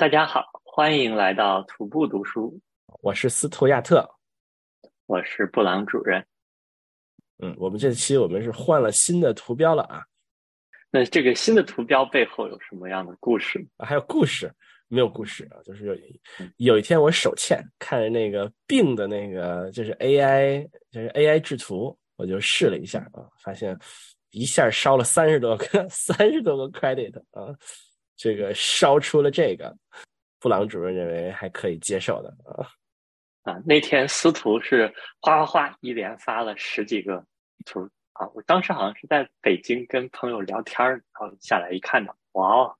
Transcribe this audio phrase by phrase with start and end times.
[0.00, 2.58] 大家好，欢迎来到徒步读书。
[3.02, 4.02] 我是斯图亚特，
[5.04, 6.24] 我是布朗主任。
[7.40, 10.02] 嗯，我们这期我们是换了新的图标了啊。
[10.90, 13.62] 那这个新的图标背后有什么样的故事？
[13.76, 14.50] 还有故事？
[14.88, 15.94] 没有故事啊，就是有
[16.56, 23.78] 有一天我手欠看着那个病的那个就是 AI 就是 AI 制图，我就试了一下啊，发现
[24.30, 27.54] 一下烧了三十多个 三十多个 credit 啊，
[28.22, 29.74] 这个烧出了这个，
[30.38, 32.68] 布朗主任认为还可以接受的啊
[33.50, 37.24] 啊，那天司徒是哗哗哗一连发了十几个
[37.64, 37.80] 图
[38.12, 42.74] 啊，我当时好像是在北京跟朋友聊天然后下来一看到，哇哦！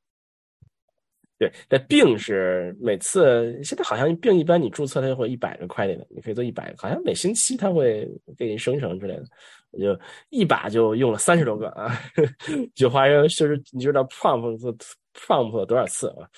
[1.38, 9.25] 对，那病是每次现在好像病一般你注册它就会一百个快点的，你可以做一百个，好像每星期它会给你生成之类的。
[9.70, 9.98] 我就
[10.29, 11.91] 一把就用了三十多个啊，
[12.74, 14.77] 就发现就是你知道 prompt
[15.15, 16.28] prompt 多少次啊，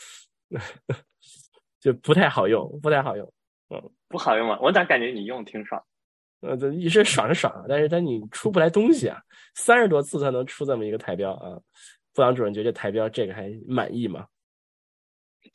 [1.81, 3.33] 就不太好用，不太好用，
[3.71, 4.59] 嗯，不好用吗？
[4.61, 5.83] 我咋感觉你用挺爽？
[6.41, 9.21] 呃，这一是爽是爽，但是但你出不来东西啊，
[9.55, 11.59] 三十多次才能出这么一个台标啊。
[12.15, 14.27] 布朗主任觉得台标这个还满意吗？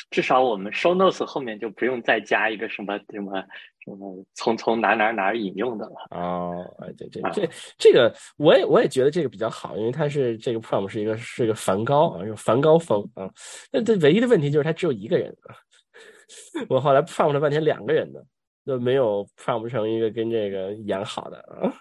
[0.10, 3.44] 至少我们 show notes 后面就不用再加一个什么什么
[4.34, 5.96] 从从哪哪哪引用的了。
[6.12, 13.30] 哦，哎，这这这这个我也我也觉得这个比较好，因为它是这个 prompt 是一个是一个梵高啊，用梵高风啊。
[13.72, 15.56] 那这唯一的问题就是它只有一个人啊。
[16.68, 18.26] 我后来 prompt 了半天两个人的
[18.66, 21.74] 都没有 prompt 成一个跟这个演好的啊。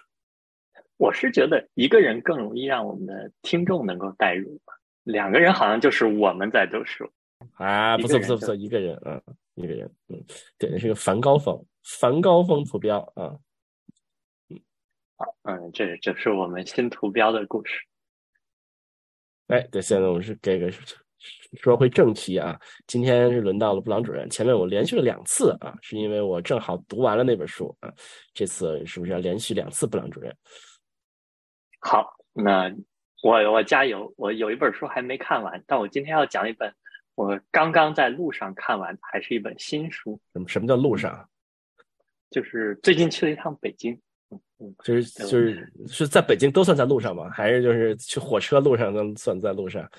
[0.97, 4.59] 我是觉得一个人更容易让我们的听众能够代入，
[5.03, 7.07] 两个人好像就是我们在读书。
[7.53, 9.21] 啊，不错不错不错，一个人，啊，
[9.53, 10.19] 一个人，嗯，
[10.57, 13.39] 点的是个梵高风，梵高风图标啊，
[14.49, 14.59] 嗯，
[15.15, 17.79] 好，嗯，这这是我们新图标的故事。
[19.47, 20.69] 哎，对，现在我们是这个
[21.61, 27.91] 说回正题啊，今天是轮到了布朗主任，前面我连续了两次啊，是因为我正好读完了那本书啊，
[28.33, 30.35] 这次是不是要连续两次布朗主任？
[31.79, 32.69] 好，那
[33.23, 36.73] 我我加油，我有一本书还没看完，但我今天要讲一本。
[37.15, 40.21] 我刚刚在路上看完，还是一本新书。
[40.33, 41.27] 什么什么叫路上？
[42.29, 43.93] 就是最近去了一趟北京。
[44.29, 47.29] 嗯嗯，就是就是是在北京都算在路上吗？
[47.29, 49.89] 还是就是去火车路上能算在路上？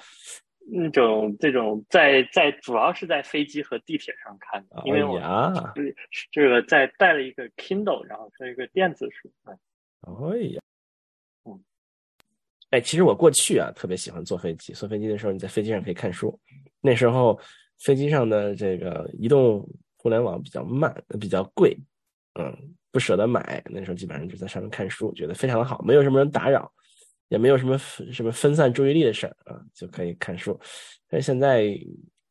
[0.71, 5.19] 那种这种在在主要是在飞机和地铁上看的，因为我
[5.75, 5.95] 对
[6.31, 9.33] 这个在带了一个 Kindle，然后是一个电子书。
[9.47, 9.53] 哎
[10.39, 10.61] 呀。
[11.45, 11.59] 嗯
[12.71, 14.75] 哎，其实我过去啊特别喜欢坐飞机。
[14.75, 16.39] 坐飞机的时候，你在飞机上可以看书。
[16.83, 17.41] 那时候
[17.79, 21.75] 飞机上的这个移动互联网比较慢，比较贵，
[22.39, 22.57] 嗯，
[22.91, 23.63] 不舍得买。
[23.67, 26.73] 那时候基本上就在上面看书，觉得非常的好，没有什么人打扰，
[27.29, 30.59] 也没有什么什么分散注意力的事儿啊，就可以看书。
[31.09, 31.79] 但是现在。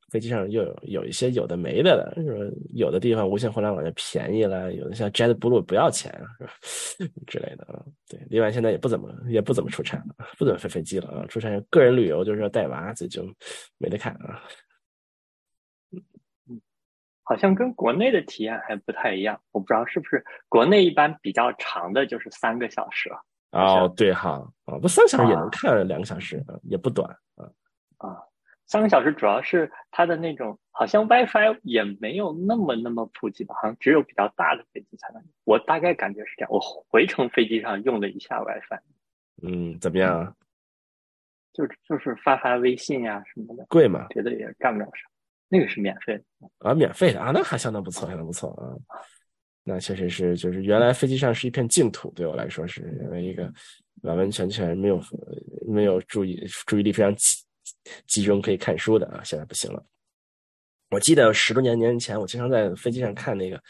[0.10, 2.56] 飞机上又有有一些有的没的了，是吧？
[2.74, 6.24] 有的地方无线互联网就便宜了，有的像 JetBlue 不要钱啊，
[6.96, 7.14] 是吧？
[7.28, 7.84] 之类的啊。
[8.08, 11.26] 对，另外现在也不怎么也不怎么出差了，不怎么飞飞机了啊。
[11.28, 13.22] 出差个人旅游就是要带娃，这就
[13.78, 14.42] 没得看啊。
[17.28, 23.20] 嗯，好像跟国内的体验还不太一样，我不知道是不是国内一般比较长的就是三个小时啊。
[23.52, 27.50] 哦，对哈，啊，不三个小时也能看两个小时啊，也不短啊
[27.98, 28.18] 啊。
[28.66, 35.24] 三个小时主要是它的那种，好像 WiFi 也没有那么那么普及吧，好像只有比较大的飞机才能。
[35.46, 36.52] 我大概感觉是这样。
[36.52, 38.80] 我回程飞机上用了一下 WiFi，
[39.44, 40.36] 嗯，怎么样？
[41.54, 43.66] 就就是发发微信呀什么的。
[43.70, 44.08] 贵吗？
[44.10, 45.08] 觉得也干不了啥。
[45.50, 46.24] 那个是免费的
[46.60, 48.76] 啊，免费的啊，那还相当不错，相当不错啊。
[49.64, 53.52] 那确实是，就是原来飞机上是一片净土，对我来说是因为一个
[54.04, 55.02] 完完全全没有
[55.68, 57.44] 没有注意注意力非常集。
[58.06, 59.86] 集中可以看书的啊，现在不行了。
[60.90, 63.58] 我记得十多年年前，我经常在飞机上看那个《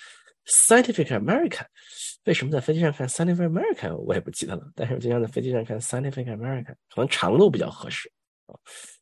[0.46, 1.50] Scientific American》。
[2.26, 3.92] 为什么在飞机上看《Scientific American》？
[3.96, 4.72] 我也不记得了。
[4.76, 8.12] 但是我经常在飞机上看《Scientific American》，可能长度比较合适
[8.48, 8.58] 啊。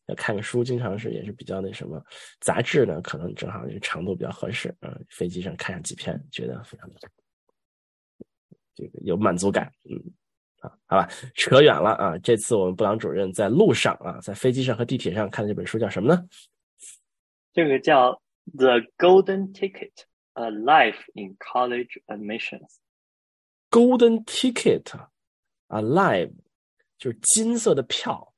[0.07, 2.03] 要看个书，经常是也是比较那什么。
[2.39, 4.97] 杂志呢，可能正好是长度比较合适啊。
[5.09, 6.95] 飞机上看上几篇，觉得非常的
[8.73, 10.13] 这个有满足感，嗯。
[10.87, 12.17] 好吧，扯远了啊！
[12.17, 16.27] 这次我们布朗主任在路上啊，在飞机上和地铁上看的这本书叫什么呢？
[17.53, 18.13] 这个叫
[18.57, 19.91] 《The Golden Ticket:
[20.33, 22.67] A Life in College Admissions》。
[23.69, 24.91] Golden Ticket:
[25.67, 26.33] A Life
[26.97, 28.33] 就是金色的票。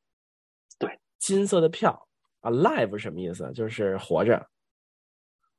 [1.17, 2.07] 对，金色的票。
[2.41, 3.51] Alive 什么意思？
[3.53, 4.47] 就是活着。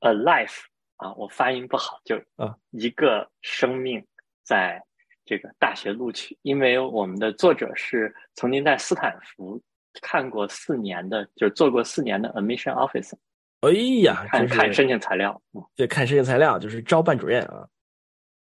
[0.00, 0.58] Alive
[0.96, 4.06] 啊，我发音不好，就啊，一个生命
[4.43, 4.82] 在。
[5.31, 9.62] 这个大学录取，因为我们的作者是曾经在斯坦福
[10.00, 13.12] 看过四年的，就是做过四年的 admission officer，
[13.61, 13.70] 哎
[14.04, 17.69] 呀，看就是看申请材料，嗯对，看申请材料就是招办主任啊，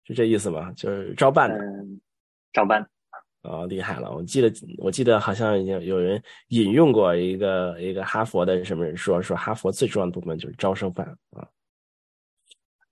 [0.04, 0.72] 是这意思吗？
[0.72, 2.00] 就是招办的嗯，
[2.54, 2.88] 招办。
[3.42, 4.10] 哦，厉害了！
[4.12, 11.46] 我记得我记得好像已经有人引用过一个一个哈佛的什么人说说哈佛最重要的部分就是招生办啊。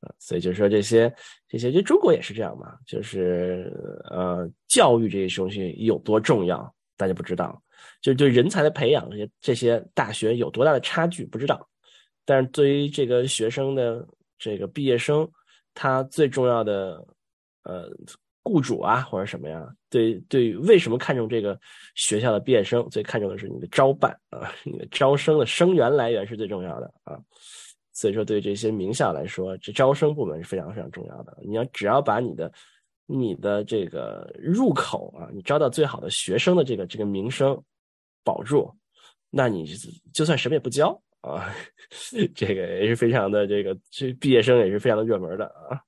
[0.00, 1.12] 啊，所以就说这些
[1.48, 3.68] 这些，就中国也是这样嘛，就是
[4.08, 7.60] 呃，教育这些东西有多重要，大家不知道，
[8.00, 11.68] 就是对人才的培养，这些这些大学有多大的差距不知道，
[12.24, 14.06] 但是对于这个学生的
[14.38, 15.28] 这个毕业生，
[15.74, 17.04] 他最重要的
[17.64, 17.90] 呃
[18.48, 21.58] 雇主啊或者什么呀，对对，为什么看重这个
[21.94, 22.88] 学校的毕业生？
[22.88, 27.18] 最看重的是你的招办啊，你的招生的生源来源是最重要的啊。
[27.92, 31.36] 所以说，对这些名校来说，这招生部门是非常非常重要的。
[31.44, 32.50] 你要只要把你的
[33.06, 37.60] 你的这个入口啊，你招到最好的学生的这个这个名声
[38.24, 38.72] 保住，
[39.30, 39.66] 那你
[40.14, 41.52] 就算什么也不教啊，
[42.34, 45.80] 这个也是非常的这个这毕业生也是非常的热门的啊。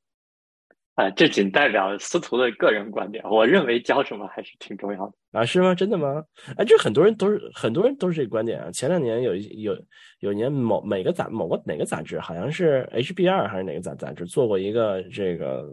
[1.10, 3.22] 这仅代表司徒的个人观点。
[3.30, 5.14] 我认为教什么还是挺重要的。
[5.30, 5.72] 啊，是吗？
[5.72, 6.24] 真的吗？
[6.56, 8.70] 哎，这很多人都是很多人都是这个观点啊。
[8.72, 9.80] 前两年有一有
[10.18, 15.64] 有年某每个杂某个哪个杂志，好像是 HBR 还是哪个杂杂志做过一个这个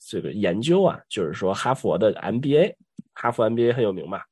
[0.00, 2.74] 这个研究啊，就是说哈佛的 MBA，
[3.14, 4.22] 哈佛 MBA 很有名嘛，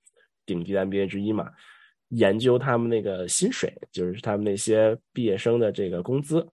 [0.46, 1.50] 顶级 MBA 之一嘛，
[2.08, 6.46] 研究他们那个薪水，就是他们那些毕业生的这个工资，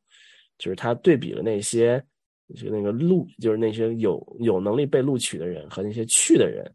[0.58, 2.04] 就是他对比了那些
[2.56, 6.70] 就那个录，就是那些有有能力被录取的人和那些去的人。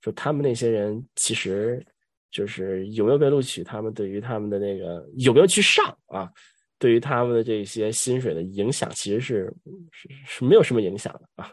[0.00, 1.84] 说他们那些人其实
[2.30, 6.30] 就是有没有被录取，他们对于他们的那个有没有去上啊，
[6.78, 9.54] 对于他们的这些薪水的影响其实是
[9.90, 11.50] 是是没有什么影响的啊。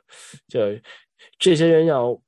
[0.48, 0.60] 就
[1.40, 2.22] 这些人要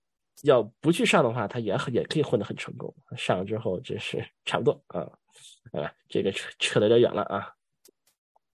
[0.44, 2.94] 要不去上的话，他也也可以混得很成功。
[3.18, 5.02] 上了之后，这是 差不多啊
[5.74, 7.50] 啊，这个扯扯得有点远了啊。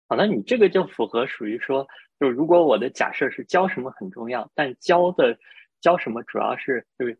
[0.08, 1.88] 好，那你这个就符合属于说，
[2.20, 5.38] 就如果我的假设是教什么很重要，但教的
[5.82, 7.18] 教什么主要是就是。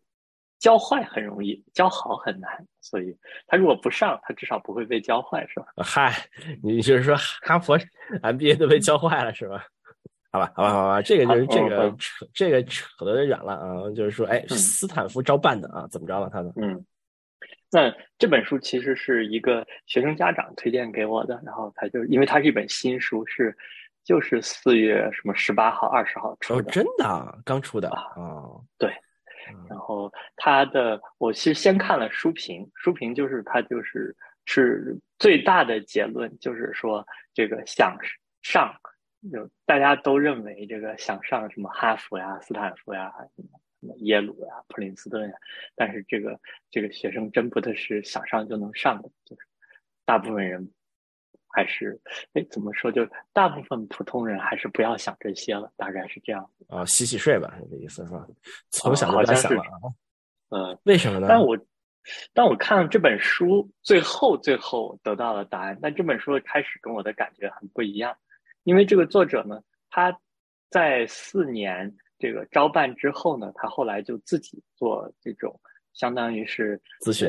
[0.60, 3.16] 教坏很容易，教好很难，所以
[3.46, 5.68] 他如果不上，他至少不会被教坏，是吧？
[5.82, 6.12] 嗨，
[6.62, 7.78] 你就是说哈佛
[8.20, 9.64] MBA 都被教坏了，是吧？
[10.30, 13.90] 好吧，好吧，好吧，这个就是这个扯，这个扯的有点远了啊。
[13.96, 16.28] 就是说，哎，斯坦福招办的啊，怎么着了？
[16.30, 16.84] 他的嗯，
[17.72, 23.56] 那这本书其实是一个学生家长推荐给我的，然后他就因为它是一本新书，是
[24.10, 28.02] 就是四月什么十八号、二十号出的，真的刚出的啊？
[28.16, 28.92] 哦，对。
[29.68, 34.12] 然后他的，我其实先看了书评，书评就是他就是
[34.46, 37.96] 是最大的结论，就是说这个想
[38.42, 38.74] 上，
[39.32, 43.48] 就大家都认为这个想上什么哈佛呀、斯坦福呀、什么
[43.80, 45.36] 什么耶鲁呀、普林斯顿呀，
[45.76, 46.36] 但是这个
[46.68, 49.42] 这个学生真不的是想上就能上的，就是
[50.04, 50.68] 大部分人。
[51.52, 52.00] 还是，
[52.34, 52.92] 哎，怎么说？
[52.92, 58.24] 就大部分普通人还是不要想这些了，大概是这样啊，洗洗睡吧，这意思是吧？
[58.70, 59.90] 从小就不想了啊。
[60.50, 61.26] 嗯，为什么呢？
[61.28, 61.58] 但我，
[62.32, 68.16] 但我看了这本书最后最后得到了答案，但这本书的开始跟我的感觉很不一样，
[68.62, 69.60] 因为这个作者呢，
[69.90, 70.16] 他
[70.70, 75.60] 在四年这个招办之后呢，他后来就自己做这种
[75.94, 77.28] 相当于是咨询，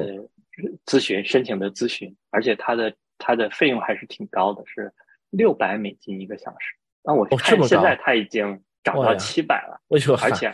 [0.85, 2.95] 咨询申请的咨询，而且他的。
[3.21, 4.91] 它的费用还是挺高的，是
[5.29, 6.75] 六百美金一个小时。
[7.03, 9.79] 但我看现在它已经涨到七百了，
[10.21, 10.47] 而且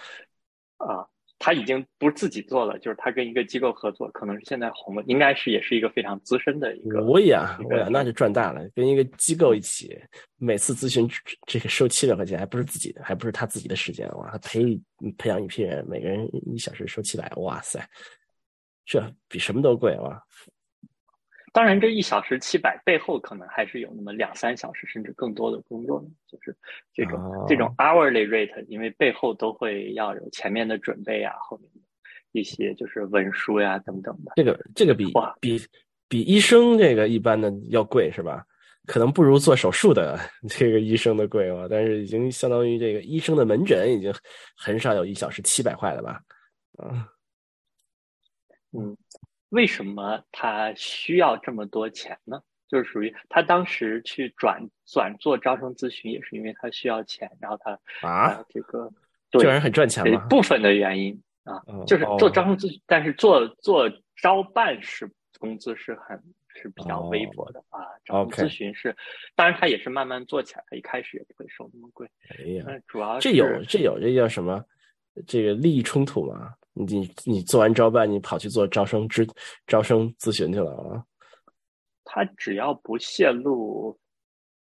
[0.78, 1.08] 啊，
[1.40, 7.04] 他已经不是自己做了，就是他跟一个机构合作，可能是现在红了，应该是也是一个非常资深的一个。
[7.04, 10.00] 我呀，我呀，那就赚大了，跟一个机构一起，
[10.38, 11.10] 每次咨询
[11.46, 14.80] 这个收七百块钱，还不是自己的，还不是他自己的时间哇，他培
[15.18, 17.80] 培养一批人，每个人一小时收七百，哇塞，
[18.86, 20.22] 这比什么都贵哇！
[21.58, 26.56] 当然，这一小时七百背后可能还是有那么两三小时甚至更多的工作呢，就是
[26.94, 31.80] 这种这种 hourly rate，因为背后都会要有前面的准备啊，后面的
[32.32, 34.34] 一些就是文书呀等等的。
[34.36, 35.12] 这个这个比
[35.42, 35.60] 比
[36.08, 38.46] 比医生这个一般的要贵是吧？
[38.86, 44.14] 可能不如做手术的这个医生的贵哦，但是已经相当于这个医生的门诊已经
[44.56, 46.22] 很少有一小时七百块了吧？
[46.78, 47.10] 啊，
[48.74, 48.96] 嗯。
[49.50, 52.42] 为什么他需要这么多钱呢？
[52.68, 58.92] 就是属于他当时去转转做招生咨询，也是因为他需要钱，然后他啊，这个
[59.32, 60.20] 这人很赚钱吗？
[60.30, 63.90] 部分的原因啊，就是做招生咨询，但是做做
[64.22, 67.80] 招办是工资是很是比较微薄的啊。
[68.04, 68.94] 招生咨询是，
[69.34, 72.10] 当然他也是慢慢做起来，他一开始也不会收那么贵。
[72.30, 74.66] 哎呀，主要这有这有这叫什么？
[75.26, 76.54] 这个利益冲突吗？
[76.86, 79.30] 你你做完招办，你跑去做招生咨
[79.66, 81.04] 招生咨询去了啊？
[82.04, 83.98] 他只要不泄露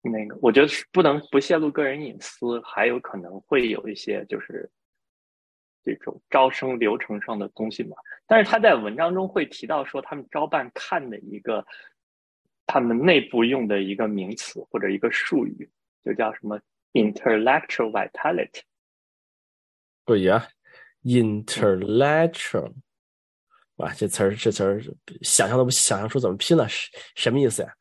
[0.02, 4.70] 那个，我觉得是不能不泄露个人隐私，还有可能会有一些就是
[5.84, 7.96] 这种招生流程上的东西嘛。
[8.28, 11.66] 但是他在文章中会提到说，他们招办看的一个
[12.66, 15.70] 他们内部用的一个名词或者一个术语，
[16.04, 16.60] 就叫什么
[16.94, 18.62] intellectual vitality。
[20.06, 20.48] 对呀
[21.04, 22.74] ，intellectual，
[23.78, 24.82] 哇，这词儿这词儿
[25.22, 27.74] 想象都不想象出怎么拼了，什什么意思呀？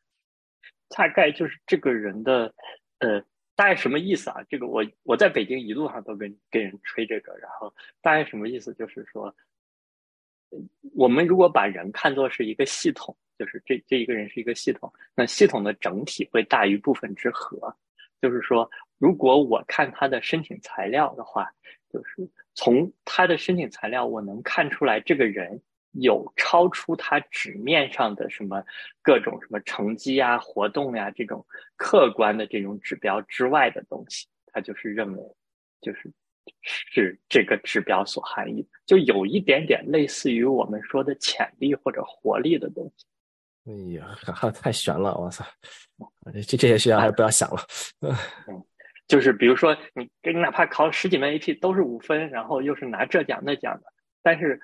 [0.89, 2.53] 大概就是这个人的，
[2.99, 3.21] 呃，
[3.55, 4.41] 大概什么意思啊？
[4.49, 8.73] 这个我我在北京一路上都跟跟人吹这个，然后大概什么意思？
[8.73, 9.35] 就是说，
[10.95, 17.75] 我们如果把人看作是一个系统，就是这这一个人是一个系统，那系统的整体会大于部分之和。
[18.21, 18.69] 就是说，
[18.99, 21.49] 如果我看他的申请材料的话，
[21.91, 25.59] 就是从他的申请材料，我能看出来这个人。
[25.93, 28.63] 有超出他纸面上的什么
[29.01, 31.43] 各种什么成绩啊、活动呀这种
[31.77, 35.23] 客观的这种指标之外的东西，他就是认为
[35.81, 36.13] 就是
[36.61, 43.07] 是这个指标所含义，就有一点点类似于我们说的潜力或者活力的东西。
[43.65, 44.15] 哎呀，
[44.61, 45.17] 太悬了！
[45.17, 45.43] 我操，
[46.31, 47.59] 这这些学校还是不要想了。
[48.47, 48.63] 嗯，
[49.09, 53.91] 就是比如说你你哪怕考十几门 AP 都是五分，然后又是拿这奖那奖的，
[54.23, 54.61] 但是。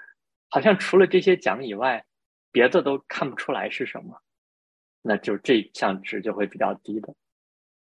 [0.48, 2.06] 好像除了这些奖以外，
[2.52, 4.22] 别的都看不出来是什么，
[5.02, 7.14] 那就这项值就会比较低的。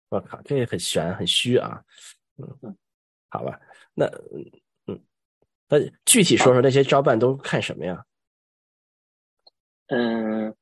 [0.09, 1.81] 我靠，这也很悬，很虚啊。
[2.37, 2.77] 嗯嗯，
[3.29, 3.57] 好吧，
[3.93, 4.07] 那
[4.87, 4.99] 嗯，
[5.69, 8.03] 那具体说说那些招办都看什么呀？
[9.87, 10.53] 嗯，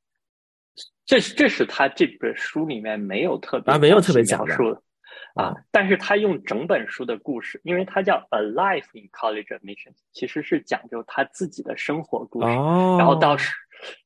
[1.06, 4.82] 这这是他这本书里面没有特别啊，没有特别讲述的。
[5.34, 5.54] 啊！
[5.70, 12.46] 但是他用整本书的故事，因为他叫《A Life in College Admissions》，其实是讲究他自己的生活故事。
[12.48, 13.52] 哦然后到书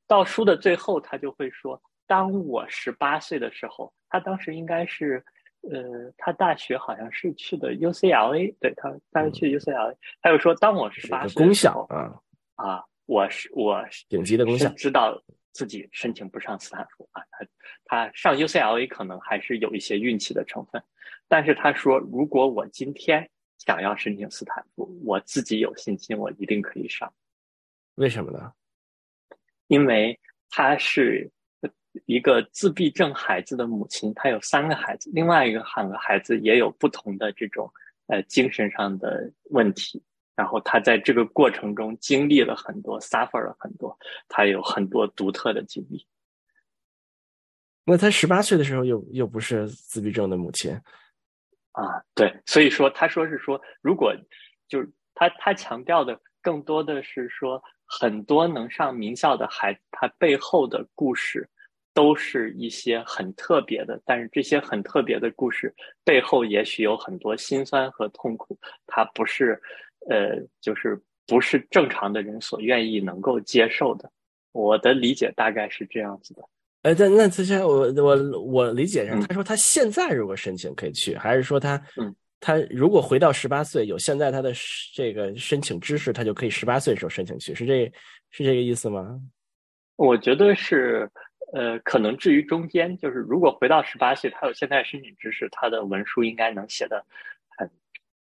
[0.07, 5.23] 到书的最后，他就会说：“当我十八岁的时候，他当时应该是，
[5.71, 9.95] 呃，他大学好像是去的 UCLA，对他大学去 UCLA。
[10.23, 12.15] 他又说，当我十八岁，功效啊
[12.57, 15.23] 啊，我是我顶级的功效，知道
[15.59, 17.21] 自己申请不上斯坦福啊。
[17.33, 17.47] 他
[17.85, 20.81] 他上 UCLA 可能还是有一些运气的成分。”
[21.27, 27.13] 但是他说，如果我今天想要申请斯坦福，我自己有信心，我一定可以上。
[27.97, 28.53] 为什么呢？
[29.67, 31.29] 因为他是
[32.07, 37.69] 一个自闭症孩子的母亲，他有三个孩子，另外一个两个孩子也有不同的这种
[38.07, 40.01] 呃精神上的问题。
[40.39, 46.07] 然后他在这个过程中经历了很多，suffer 了很多，他有很多独特的经历。
[47.85, 50.71] 那他十八岁的时候又又不是自闭症的母亲。
[51.73, 51.83] 啊，
[52.15, 54.15] 对，所以说他说是说，如果
[54.69, 61.49] 就是他他强调的更多的是说，很多能上名校的孩子，他背后的故事
[61.93, 69.61] 都是一些很特别的，但是这些很特别的故事背后也许有很多辛酸和痛苦，他不是
[70.09, 74.11] 呃，就是不是正常的人所愿意能够接受的。
[74.53, 76.43] 我的理解大概是这样子的。
[76.83, 84.53] 哎，但那之前我我我理解上，他说他现在如果申请可以去，还是说他嗯，他如果回到十八岁，有现在他的
[84.95, 87.93] 这个申请知识，他就可以十八岁的时候申请去，是这
[88.31, 89.21] 是这个意思吗？
[89.97, 91.11] 我觉得是，
[91.53, 97.07] 呃，可能至于中间，就是如果回到十八岁，他有现在申请知识，他的文书应该能写的很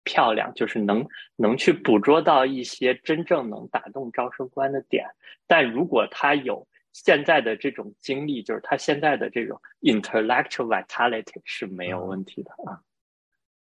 [0.09, 5.05] 漂亮，就是能能去捕捉到一些真正能打动招生官的点。
[5.45, 12.81] 但如果他有现在的这种经历，就是他现在的这种 intellectual vitality 是没有问题的啊。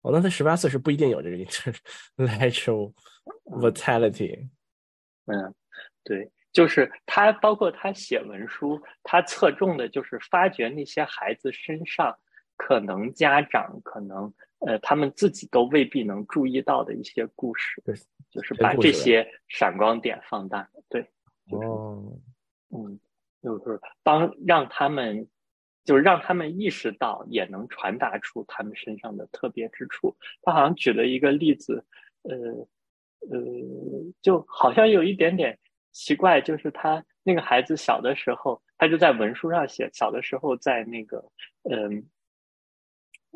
[0.02, 1.38] 哦，那他十八岁是不一定有这个
[2.18, 2.94] intellectual
[3.46, 4.50] vitality。
[5.26, 5.54] 嗯，
[6.04, 12.18] 对，就是他包括他写文书，他侧重的就是发掘那些孩子身上
[12.58, 14.34] 可能家长可能
[14.66, 17.82] 呃他们自己都未必能注意到的一些故事，
[18.30, 20.70] 就是把这些闪光点放大。
[20.90, 21.06] 对，
[21.52, 22.18] 哦。
[22.70, 23.00] 嗯，
[23.42, 25.28] 就是帮让他们，
[25.84, 30.16] 就是让他们意识到，也能传达出他们身上的特别之处。
[30.42, 31.86] 他好像举了一个例子，
[32.24, 32.36] 呃
[33.30, 33.40] 呃，
[34.22, 35.60] 就好像有一点点
[35.92, 41.24] 奇怪，就是他那个孩子小的时候，他就在文书上写，小的时候在那个，
[41.70, 42.06] 嗯。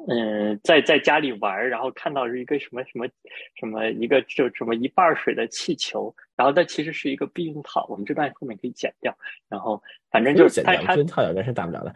[0.08, 3.08] 嗯，在在家里玩，然后看到是一个什么什么
[3.56, 7.88] 什么一个就什么一半水的气球，然后它其实是一个避孕套。
[7.90, 9.18] 我们这段后面可以剪掉，
[9.50, 11.94] 然后反正就是，它它避孕套有人是打不了的。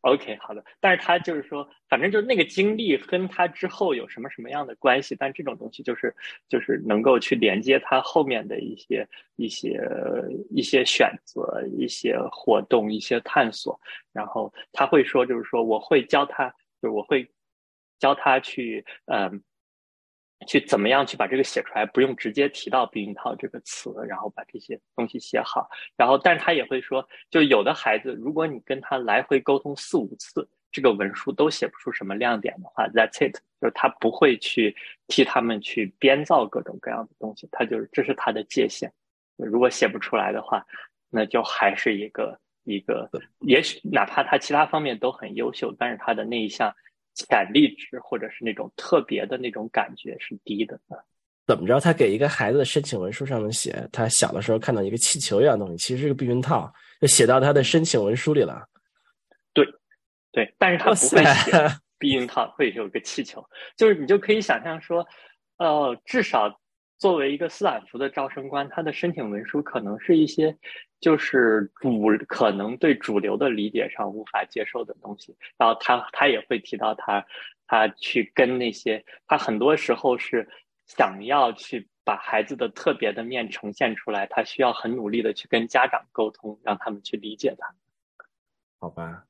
[0.00, 0.64] OK，好的。
[0.80, 5.14] 但是他就是说，反正就是那个经历跟他之后有什么什么样的关系？
[5.18, 6.14] 但这种东西就是
[6.48, 9.78] 就是能够去连接他后面的一些一些
[10.50, 13.78] 一些选择、一些活动、一些探索。
[14.12, 16.54] 然后他会说，就是说我会教他。
[16.82, 17.30] 就我会
[17.98, 19.42] 教他去，嗯，
[20.46, 25.68] 去怎么样去把这个写出来，不用直接提到避孕套这个词，然后把这些东西写好。
[25.96, 38.92] 然后，但是他也会说，就有的孩子，如果你跟他来回沟通四五次，这个文书都写不出什么亮点的话，That's it，就是他不会去替他们去编造各种各样的东西，他就是这是他的界限。
[39.36, 40.66] 如果写不出来的话，
[41.08, 42.38] 那就还是一个。
[42.66, 43.08] 一个，
[43.40, 46.74] 也许哪怕他其他方面都很优秀，但是他的那一项
[47.14, 50.78] 潜力值或者是那种特别的那种感觉是低的。
[51.46, 51.78] 怎么着？
[51.78, 58.66] 他给一个孩子的申请文书上面写，他小的时候看到一个气球一样东西，其实是个避孕套，就写到他的申请文书里了。
[59.54, 59.64] 对，
[60.32, 61.52] 对，但是他不会写
[61.98, 65.06] 避孕套会有个气球，就是你就可以想象说，
[65.58, 66.60] 呃，至少
[66.98, 70.56] 作为一个斯坦福的招生官，他的申请文书可能是一些。
[70.98, 77.24] 就是主可能对主流的理解上无法接受的东西，然后他他也会提到他
[77.66, 80.48] 他去跟那些他很多时候是
[80.86, 87.74] 想要去把孩子的特别的面呈现出来，他需要很努力的去跟家长沟通，让他们去理解他。
[88.80, 89.26] 好吧。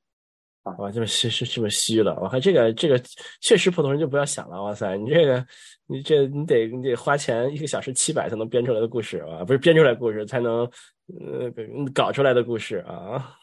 [0.77, 2.17] 哇，这么虚是这么虚了！
[2.21, 3.01] 我看这个这个
[3.41, 4.61] 确实普通人就不要想了。
[4.61, 5.45] 哇塞，你这个
[5.85, 10.59] 你这你得你得花钱一个小时七百才能编出来的故事啊，不是编出来故事才能
[11.07, 11.51] 呃
[11.93, 13.35] 搞出来的故事啊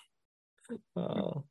[0.94, 1.42] 啊！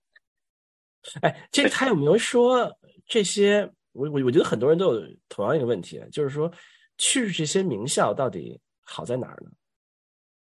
[1.22, 2.72] 哎，这他有没有说
[3.06, 3.70] 这些？
[3.94, 6.52] 我我我觉得很多人都有同样一个问题，就是说
[6.98, 9.52] 去这些名校到底好在哪儿呢？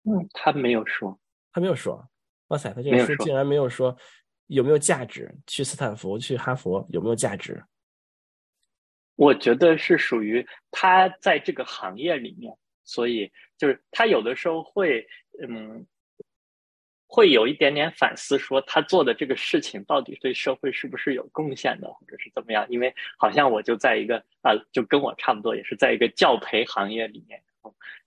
[0.05, 1.19] 嗯，他没有说，
[1.51, 2.03] 他没有说。
[2.47, 3.95] 哇塞，他这个书竟然没有说。
[4.47, 5.33] 有没有价值？
[5.45, 7.63] 去斯坦福、去哈佛有没有价值？
[9.15, 15.07] 我觉得是属于他在这个行业里面，所以就是他有的时候会，
[15.41, 15.85] 嗯，
[17.07, 22.65] 会有一点点反思，说他做的这个事情到底对社会是不是有贡献的，或者是怎么样？
[22.69, 27.41] 因为好像我就在一个啊，就跟我差不多，也是在一个教培行业里面，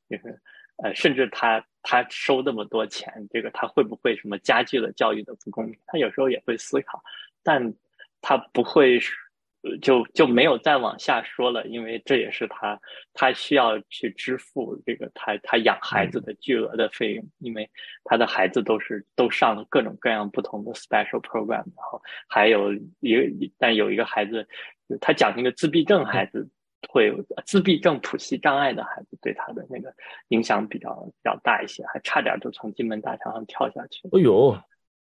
[0.09, 0.41] 就是。
[0.83, 5.79] 呃，甚至他他收那么多钱，这个他会不会什么加剧了教育的不公平？
[5.87, 7.03] 他有时候也会思考，
[7.43, 7.75] 但
[8.23, 8.99] 他不会
[9.83, 12.81] 就就没有再往下说了，因为这也是他
[13.13, 17.69] 他需要去支付这个他他养孩子的巨额的费用，因为
[18.05, 24.49] 他的孩子都是都上了各种各样不同的 special program，然后还有一个但有一个孩子，
[25.01, 26.49] 他讲那个自闭症孩子。
[26.89, 27.13] 会
[27.45, 29.93] 自闭症谱系障碍的孩子对他的那个
[30.29, 34.09] 影响比较比较大一些，还差点就从金门大桥上跳下去。
[34.13, 34.59] 哎呦，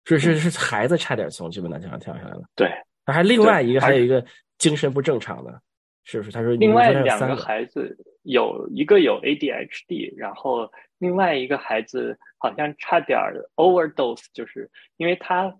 [0.06, 2.44] 是是是，孩子差点从金门大桥上跳下来了。
[2.56, 2.70] 对，
[3.06, 4.24] 还另外一个还有一个
[4.58, 5.62] 精神不正常的，
[6.04, 6.32] 是不是？
[6.32, 13.20] 他说另外两个孩子有一个有 ADHD，然后另外一个孩子好像差点
[13.56, 15.56] overdose，就是因为她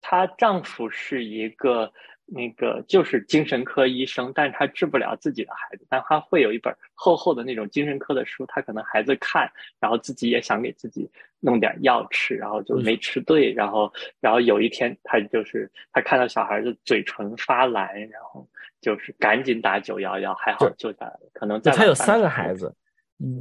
[0.00, 1.92] 她丈夫是一个。
[2.34, 18.48] 那个就是精神科医生，但是他治不了自己的孩子，但他会有一本厚厚的那种精神科的书，他可能孩子看，然后自己也想给自己弄点药吃，然后就没吃对，然后然后有一天他就是他看到小孩子嘴唇发蓝，然后
[18.80, 21.20] 就是赶紧打九幺幺，还好救下来了。
[21.34, 22.74] 可能他有三个孩子，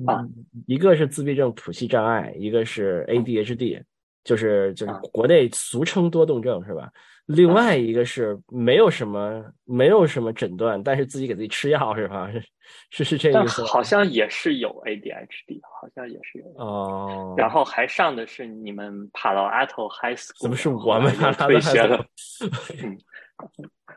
[0.05, 0.27] 啊，
[0.67, 3.81] 一个是自闭症谱系障碍，一个是 ADHD，
[4.25, 6.91] 就是就是国内俗称多动症，是吧？
[7.35, 12.29] 另外一个是没有什么没有什么诊断，但是自己给自己吃药是吧？
[12.89, 13.63] 是是这意思。
[13.65, 17.33] 好像也是有 ADHD，好像也是有哦。
[17.37, 22.05] 然后还上的是你们帕劳阿托 High School，怎么是我们退学了？
[22.83, 22.97] 嗯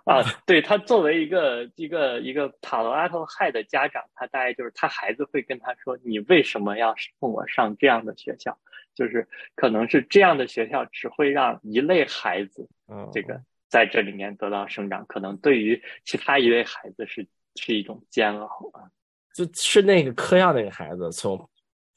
[0.04, 8.58] 啊，对他作为一个一个一个帕罗阿托 High 的家长，他大概就是他孩子会跟他说：“你为什么要送我上这样的学校？”
[8.94, 17.26] 就是可能是这样的学校只会让一类孩子，嗯，这个在这里面得到生长，可能对于其他一类孩子是
[17.56, 18.88] 是一种煎熬啊。
[19.34, 21.50] 就是那个嗑药那个孩子从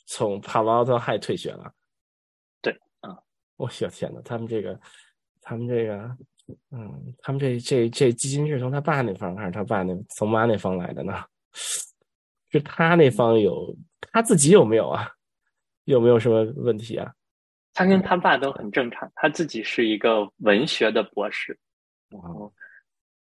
[0.08, 1.72] 从帕劳特还退学了。
[2.62, 3.16] 对，啊，
[3.58, 4.80] 我小天呐，他们这个，
[5.40, 6.18] 他们这个，
[6.72, 11.14] 嗯，他们这这这基金是从他爸那方还是他爸那从妈那方来的呢？
[12.50, 13.76] 是他那方有
[14.12, 15.12] 他自己有没有啊？
[15.88, 17.12] 有没有什么问题啊？
[17.74, 21.58] 他跟他爸都很正常，他自己是一个文学的博士。
[22.10, 22.54] 然后，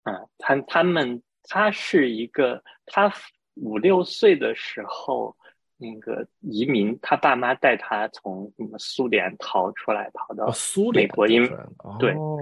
[0.03, 3.13] 嗯，他他们他是一个，他
[3.55, 5.35] 五六岁的时候
[5.77, 11.47] 那个移民，他爸妈带他从什么苏联逃出来，逃到苏美国，因为
[11.99, 12.37] 对，哦，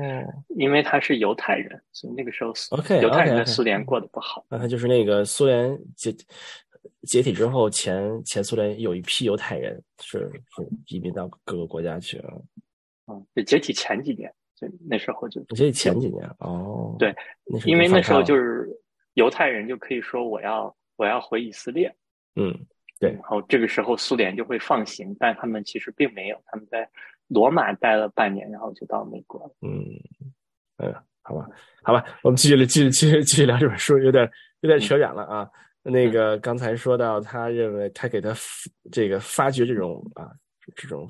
[0.50, 4.46] 因为他是犹太人，所以那个时候，OK，犹太人在苏联过得不好。
[4.50, 6.14] 那他就是那个苏联解
[7.04, 10.20] 解体之后，前前苏联有一批犹太人是
[10.56, 12.42] 是移民到各个国家去了。
[13.08, 17.14] 嗯，解体前几年，就那时候就我记得前几年哦，对，
[17.66, 18.70] 因为那时候就是
[19.16, 21.94] 犹太人就可以说我要我要回以色列，
[22.36, 22.54] 嗯，
[23.00, 26.88] 对，然后这个时候苏联就会放行，但他们其实并没有，他们在
[27.28, 29.84] 罗马待了半年，然后就到美国了，嗯，
[30.78, 31.50] 嗯，好吧，
[31.82, 35.50] 好吧，我们继续继续继续继续聊这本书，有点有点扯远了啊。
[35.84, 38.32] 那个刚才说到，他认为他给他
[38.92, 40.30] 这个发掘这种啊
[40.76, 41.10] 这种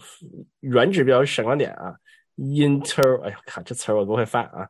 [0.61, 1.93] 原指标闪光点啊
[2.37, 4.69] ，inter，哎呀，靠这词儿我不会发啊，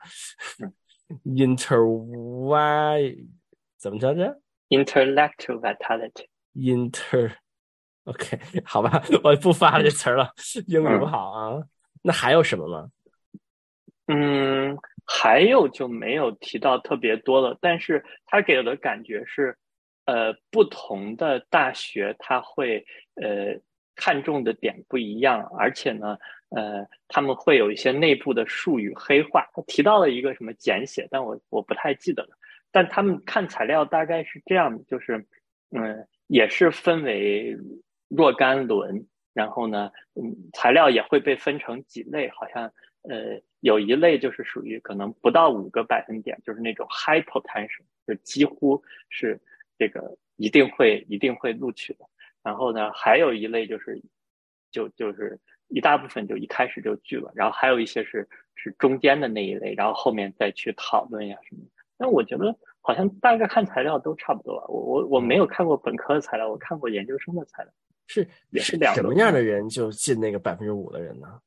[1.23, 3.15] inter，y
[3.77, 10.33] 怎么着着？intellectual vitality，inter，OK，好吧，我不发这词儿了，
[10.65, 11.63] 英语不好啊。
[12.01, 12.89] 那还有什么吗？
[14.07, 19.55] 嗯，还有就没有提到特别多了，但是他给我的感觉是。
[20.05, 22.83] 呃，不同的大学他会
[23.15, 23.55] 呃
[23.95, 26.17] 看重的点不一样，而且呢，
[26.49, 29.47] 呃，他们会有一些内部的术语黑化。
[29.53, 32.29] 他提到了一个什么简写，但我我不太记得了。
[32.71, 35.23] 但他们看材料大概是这样的，就是
[35.69, 37.55] 嗯，也是分为
[38.09, 42.63] 若干轮，然后呢，嗯，材料也会被分成几类，好像
[43.03, 49.39] 呃有一类就是属于可能不到五个百分点，就是那种 high potential，就几乎是。
[49.81, 52.05] 这个一定会一定会录取的。
[52.43, 53.99] 然后呢，还有一类就是，
[54.69, 55.39] 就就是
[55.69, 57.31] 一大部分就一开始就拒了。
[57.33, 61.61] 然后还有一些是是中间的那一类，然后后面再去讨论呀什么。
[61.97, 64.67] 但我觉得好像大概看材料都差不多吧。
[64.67, 67.73] 我我我没有看过本科的材料，我看过研究生的材料，
[68.05, 71.41] 是也是两什么样的人就进那个百分之五的人呢？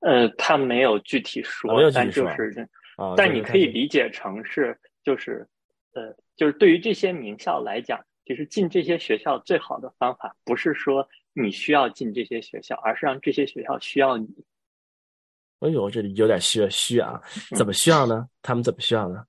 [0.00, 5.46] 呃，他没有具体说，但就是啊，但你可以理解成是就是
[5.92, 6.16] 呃。
[6.34, 14.26] 就是对于这些名校来讲，其实进这些学校最好的方法不是说你需要进这些学校，而是让这些学校需要你。
[15.60, 17.22] 哎呦，这里有点虚虚啊！
[17.54, 18.28] 怎么需要呢？
[18.40, 19.24] 他们怎么需要呢？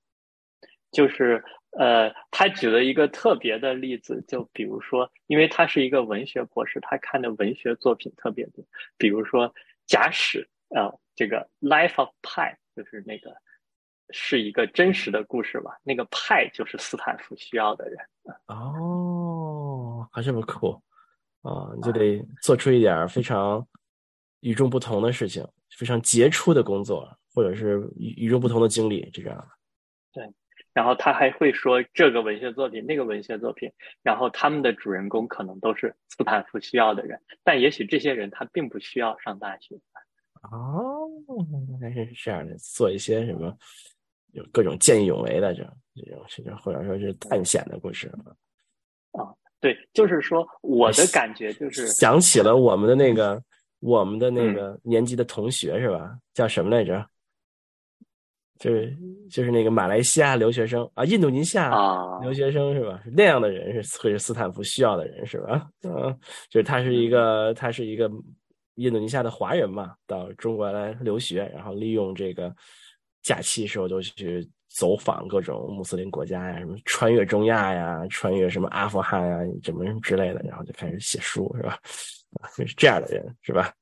[0.91, 1.43] 就是
[1.77, 8.65] 呃，他举了一个特别的例子，就比如说，因为他是一个文学博士，他看的文学作品特别多，
[8.97, 9.53] 比如说
[9.85, 13.35] 假使呃，这个《Life of Pi》就是那个。
[14.09, 15.71] 是一个真实的故事吧？
[15.83, 17.97] 那个派就是斯坦福需要的人
[18.47, 20.81] 哦，还这么酷
[21.41, 21.71] 啊！
[21.75, 23.65] 你就得做出一点非常
[24.41, 25.45] 与众不同的事情，
[25.77, 29.47] 非常杰出的工作，或者是与与众不同的经历，这样。
[30.11, 30.31] 对，
[30.73, 39.75] 然后他还会说这个文学作品，那个文学作品，然后他们的主人公可能都是斯坦福需要的人，但也许这些人他并不需要上大学。
[40.51, 41.09] 哦，
[41.81, 43.57] 还是这样的，做一些什么？
[44.33, 48.07] 有各种见义勇为的这种这种，甚至或者说是探险的故事
[49.11, 53.41] 啊，对，就是说我的感觉就是想起了我们的那个
[53.79, 56.17] 我们的那个年级的同学是吧？
[56.33, 57.07] 叫什么来着？
[58.59, 58.95] 就是
[59.29, 61.69] 就是那个马来西亚留学生啊，印度尼西亚
[62.21, 62.99] 留学生是吧？
[63.03, 65.69] 是那样的人是会是斯坦福需要的人是吧？
[65.83, 66.17] 嗯，
[66.49, 68.09] 就是他是一个他是一个
[68.75, 72.51] 印度尼西亚的华人嘛，到中国来留学，然后利用这个。
[73.23, 81.79] 假期时候就去走访各种穆斯林国家呀，什么穿越中亚呀，穿越什么阿富汗呀，什么什么之类的，然后就开始写书，是吧？
[82.57, 83.73] 就是这样的人，是吧？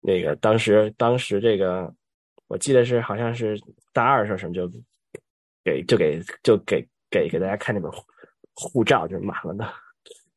[0.00, 1.92] 那个当时当时这个，
[2.46, 3.60] 我记得是好像是
[3.92, 4.70] 大二时候什么就
[5.64, 7.90] 给就给就给给给大家看那本
[8.54, 9.66] 护照，就是满了的，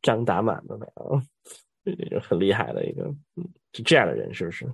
[0.01, 1.21] 章打满了的啊，
[1.85, 3.03] 这种很厉害的一个，
[3.35, 4.65] 嗯，是这样的人，是不是？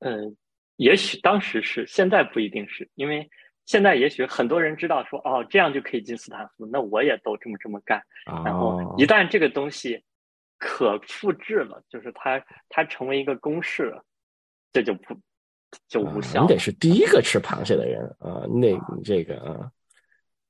[0.00, 0.36] 嗯。
[0.76, 3.30] 也许当时是，现在不一定是，因为
[3.64, 8.02] 现在也许很多人知道说，哦，这样就可以进斯坦福，那我也都这么这么干。
[8.44, 10.02] 然后一旦这个东西
[10.58, 14.04] 可复制了，就是它它成为一个公式了，
[14.72, 15.16] 这就不
[15.86, 16.42] 就无效。
[16.42, 19.70] 你得是第一个吃螃蟹的人啊，那这个啊，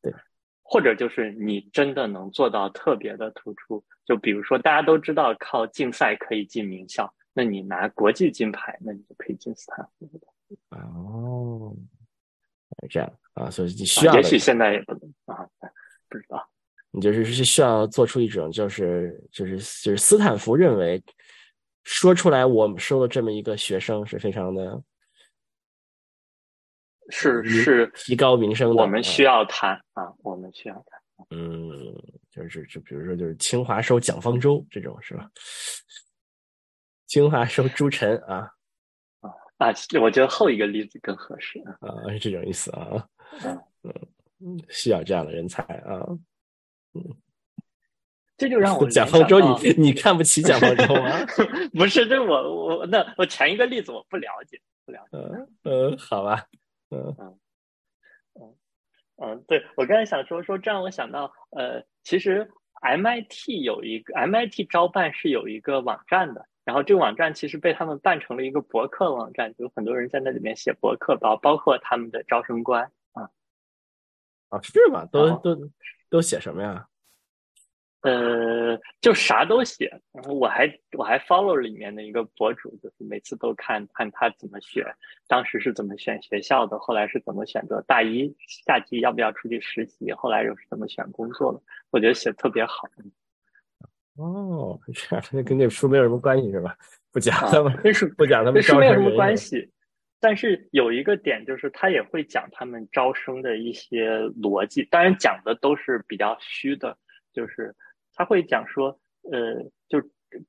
[0.01, 0.15] 对，
[0.63, 7.13] 或者就是你真的能做到特别的突出，就比如说大家都知道靠竞赛可以进名校。
[7.33, 10.09] 那你拿国际金牌，那你就可以进斯坦福
[10.71, 11.75] 哦，
[12.91, 15.49] 这样啊，所以你需要，也许现在也不能啊，
[16.09, 16.49] 不知道。
[16.91, 21.03] 你就是是需要做出一种，就是就是就是斯坦福认为
[21.85, 24.83] 说出来，我们收了这么一个学生是非常的，
[27.09, 28.83] 是是提高名声的。
[28.83, 31.27] 我们需要他啊，我们需要他。
[31.31, 31.71] 嗯，
[32.31, 35.31] 就是就比如说，就是清华收蒋方舟这种，是吧？
[37.13, 38.51] 清华收朱晨啊
[39.21, 39.75] 啊啊！
[40.01, 43.07] 我觉得后一个例子更合适啊，是这种意思啊。
[44.41, 46.01] 嗯，需要这样的人才啊。
[46.95, 47.05] 嗯，
[48.39, 51.11] 这就让我 蒋方舟，你你看不起蒋方舟吗？
[51.79, 55.19] 不是，这我我那我前一个例子我不了解，不了解。
[55.65, 56.47] 嗯，好吧，
[56.89, 57.39] 嗯嗯
[58.41, 58.57] 嗯
[59.23, 73.29] 嗯，对我刚才想说说，这让我想到，呃，其实 MIT 有一个 MIT 招办是有一个网站的，然后这个网站其实被他们办成了一个博客网站，有很多人在那里面写博客，包包括他们的招生官啊
[74.49, 75.05] 啊，是吗？
[75.07, 75.71] 都都
[76.09, 76.87] 都写什么呀？
[78.03, 84.85] 呃，就啥都写，然后我还我还 follow 里面的一个博主，就是每次都看看他怎么选，
[85.29, 88.35] 当时是怎么选学校的，后来是怎么选择大一
[88.67, 92.89] 夏季要不要出去实习，后来又是怎么选工作的，我觉得写特别好。
[94.17, 96.77] 哦，这样，跟这书没有什么关系是吧？
[97.11, 99.71] 不讲他们，跟书不讲他们，跟书没有什么关系。
[100.21, 106.97] 但是有一个点就是，他也会讲他们招生的一些逻辑，当然讲的都是比较虚的，
[107.33, 107.75] 就是。
[108.15, 109.99] 他会讲说，呃，就，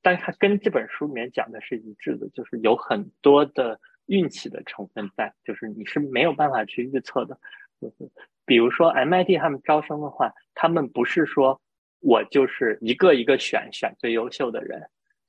[0.02, 7.38] 但他跟这本书里面讲的是一致的，就是有很多的运气的成分在，就是你是没有办法去预测的。
[7.80, 8.10] 就是
[8.44, 11.58] 比如说 MIT 他们招生的话，他们不是说
[12.04, 14.80] 我就是一个一个选选最优秀的人，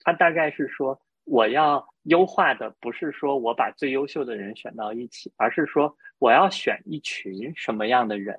[0.03, 8.37] 他大概是说我要优化的不是说我把最优秀的人选到一起，而是说我要选一群什么样的人。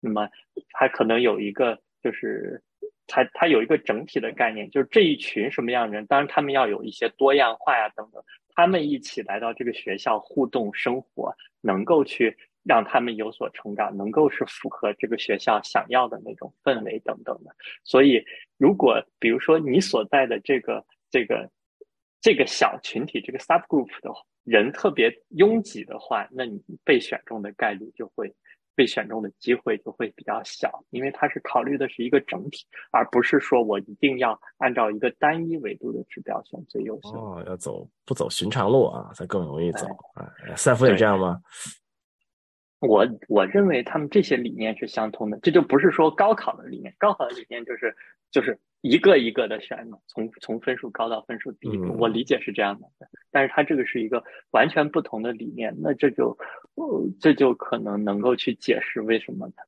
[0.00, 0.28] 那么
[0.72, 2.62] 他可能有一个就是。
[3.10, 8.22] 它它有一个整体的概念，就是这一群什么样的人，当然他们要有一些多样化呀等等，
[8.54, 12.36] 他们一起来到这个学校互动生活，能够去
[12.68, 17.50] 让他们有所成长，能够是符合这个学校想要的那种氛围等等的。
[17.82, 18.22] 所以，
[18.58, 21.50] 如果比如说你所在的这个这个
[22.20, 24.10] 这个小群体这个 subgroup 的
[24.44, 28.32] 人特别拥挤的话，那你被选中的概率就会。
[28.78, 37.08] 被选中的机会就会比较小，因为它是考虑的是一个整体，而不是说我一定要按照一个单一维度的指标选最优秀。
[37.18, 40.30] 哦，要走不走寻常路啊，才更容易走啊。
[40.54, 41.40] 赛夫也这样吗？
[42.80, 47.96] 我我认为他们这些理念是相通的，这就不是说高考的理念，高考的理念就是
[48.30, 52.88] 就是一个一个的选嘛，从从分数高到分数低，我理解是这样的。
[53.32, 56.38] 但是他这个是一个完全不同的理念，那这就
[56.74, 59.64] 呃这就可能能够去解释为什么他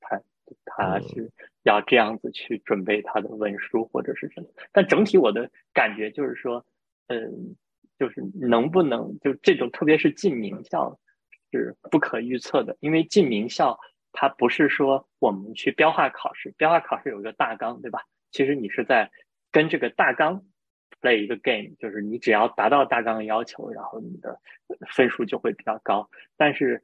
[0.00, 0.20] 他
[0.66, 1.30] 他是
[1.62, 4.48] 要这样子去准备他的文书或者是什么。
[4.70, 6.66] 但整体我的感觉就是说，
[7.06, 7.56] 嗯，
[7.98, 10.98] 就是能不能就这种，特别是进名校。
[11.50, 13.78] 是不可预测的，因为进名校，
[14.12, 18.02] 它不是说我们去标化考试，标化考试有一个大纲，对吧？
[18.30, 19.10] 其实你是在
[19.50, 20.44] 跟这个大纲
[21.00, 24.38] play 一个 game，就是你只要达到大纲的要求，然后你的
[24.94, 26.10] 分数就会比较高。
[26.36, 26.82] 但是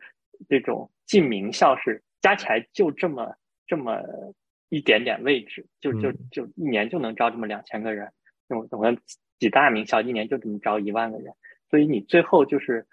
[0.49, 3.35] 这种进名校是加起来就这么
[3.67, 4.01] 这么
[4.71, 8.11] 一点点位置，就就就一年就能招这么两千个人，
[8.49, 8.99] 我我们
[9.39, 11.35] 几大名校一年就这么招一万个人，
[11.69, 12.87] 所以你最后就是。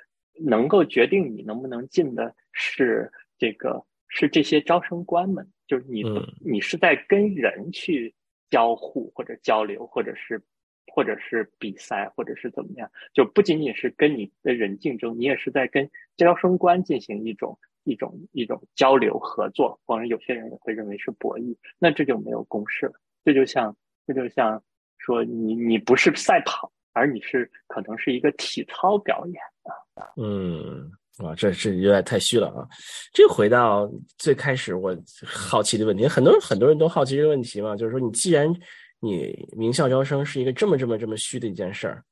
[0.46, 6.04] 能够决定你能不能进的是这个，是这些招生官们，就是你，
[6.40, 8.14] 你是在跟人去
[8.50, 10.42] 交互或者交流，或者是，
[10.88, 22.94] 或者是比赛，或者是怎么样，就不仅仅是跟你的人竞争，你也是在跟招生官进行一种一种一种交流合作，或者有些人也会认为是博弈，那这就没有公式了。
[23.24, 23.76] 这就像，
[24.06, 24.62] 这就像
[24.98, 29.42] 说你你不是赛跑，而你是可能是一个体操表演。
[30.18, 32.68] 嗯，啊，这这有点太虚了啊！
[33.14, 38.52] 这回到最开始我好奇的问题，很多很多人都好奇这个问题嘛，就是说，你既然
[39.00, 42.04] 你名校招生是一个这么这么这么虚的一件事儿，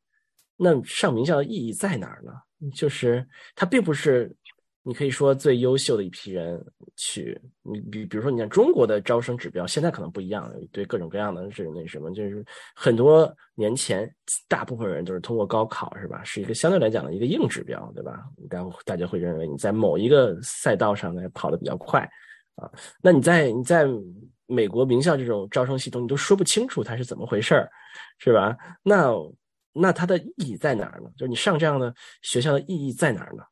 [0.57, 2.31] 那上名校的意义在哪儿呢？
[2.73, 4.35] 就是它并不是。
[4.81, 6.59] 你可以说最优秀的一批人
[6.95, 14.09] 去，你比比如说，你像中国的招生指标，现在可能不一样，对各种各样的是那什么，就是很多年前，
[14.47, 16.23] 大部分人都是通过高考，是吧？
[16.23, 18.23] 是一个相对来讲的一个硬指标，对吧？
[18.49, 21.99] 然后大家会认为你在某一个赛道上呢跑得比较快，
[22.55, 22.71] 啊，
[23.03, 23.85] 那你在你在
[24.47, 27.69] 美国名校这种招生系统，你都说不清楚它是怎么回事儿，
[28.17, 28.57] 是吧？
[28.81, 29.13] 那
[29.73, 31.11] 那它的意义在哪儿呢？
[31.17, 33.43] 就是你上这样的学校的意义在哪儿呢？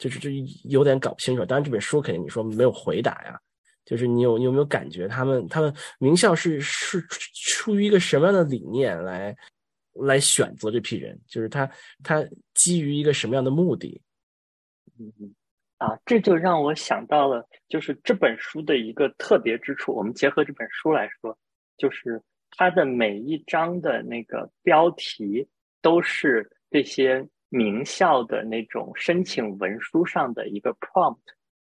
[0.00, 0.30] 就是这
[0.64, 3.38] 有点搞不清楚，当然这本书肯定你说没有回答呀。
[3.84, 7.04] 就是你有你有没有感觉他们他们名校是是
[7.52, 9.36] 出于一个什么样的理念来
[9.92, 11.20] 来选择这批人？
[11.26, 11.70] 就是他
[12.02, 14.00] 他基于一个什么样的目的？
[14.98, 15.34] 嗯
[15.76, 19.92] 啊，这就让我想到了，就是这本书的一个特别之处。
[19.92, 21.36] 我们结合这本书来说，
[21.76, 25.46] 就是它的每一章的那个标题
[25.82, 27.28] 都是这些。
[27.50, 31.18] 名校的那种申请文书上的一个 prompt，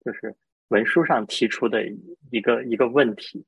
[0.06, 0.36] 就是
[0.68, 1.84] 文书上提出的
[2.30, 3.46] 一个一个问题，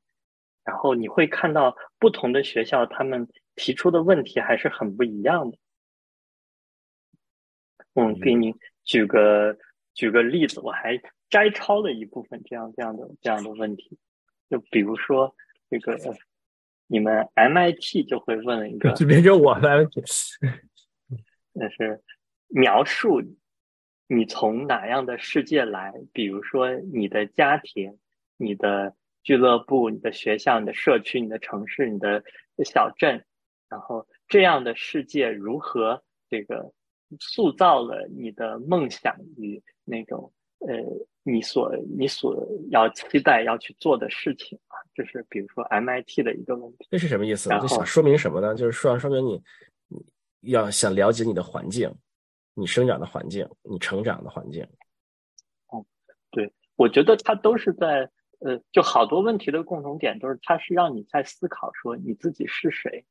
[0.63, 5.57] 然后你会看到不同的学校他们提出的问题还是很不一样的。
[7.93, 9.55] 我，给你举个
[9.93, 13.99] 举个例子，我还摘抄了一部分这样这样的这样的问题，
[14.49, 15.36] 就比如说
[15.69, 15.97] 这个
[16.88, 19.86] 你们 MIT 就会问一个，就变成我了，
[21.53, 22.01] 那是
[22.47, 23.21] 描述
[24.07, 27.97] 你从哪样的世界来，比如说你的家庭、
[28.37, 32.23] 你的俱乐部、你的学校、你的社区、你的城市、你的
[32.65, 33.23] 小镇，
[33.69, 36.73] 然后这样的世界如何这个
[37.19, 40.75] 塑造了你的梦想与那种呃
[41.23, 46.87] 你所你所要期待要去做的事情啊，这是比如说 MIT 的一个问题。
[46.91, 47.49] 这是什么意思？
[47.49, 48.53] 然后就想说明什么呢？
[48.53, 49.41] 就是说说明你你
[50.43, 51.93] 要想了解你的环境，
[52.53, 54.63] 你生长的环境，你成长的环境。
[55.67, 55.86] 哦，
[56.32, 63.06] 对我觉得它都是在呃，就好多问题的共同点都是，它是让你在思考说你自己是谁，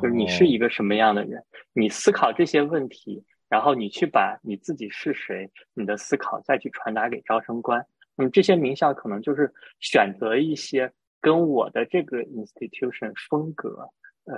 [0.00, 7.86] 就是你是一个什么样的人，你思考这些问题，然后你去把你自己是谁，你的思考再去传达给招生官。
[8.14, 10.90] 那么这些名校可能就是选择一些
[11.20, 13.90] 跟我的这个 institution 风格
[14.24, 14.34] 呃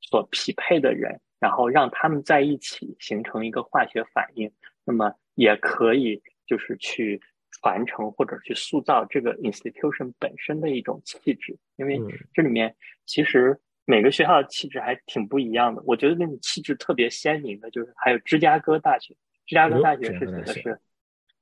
[0.00, 4.52] 所匹配的人，然后让他们在一起形成一个化学反应，
[4.84, 7.20] 那么也可以就是去
[7.50, 12.74] 传承或者去塑造这个 institution 本身的一种气质，因为嗯这里面
[13.06, 15.82] 其实每个学校的气质还挺不一样的。
[15.86, 19.14] 我觉得那种气质特别鲜明的，就是还有芝加哥大学，
[19.46, 20.80] 芝加哥大学是写的是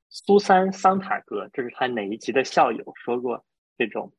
[0.09, 3.45] 苏珊·桑塔格，这是他哪一集的校友说过
[3.77, 4.13] 这种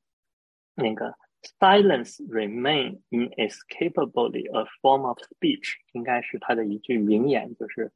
[0.74, 1.14] 那个
[1.60, 7.92] silence remain inescapably a form of speech，应该是他的一句名言，就是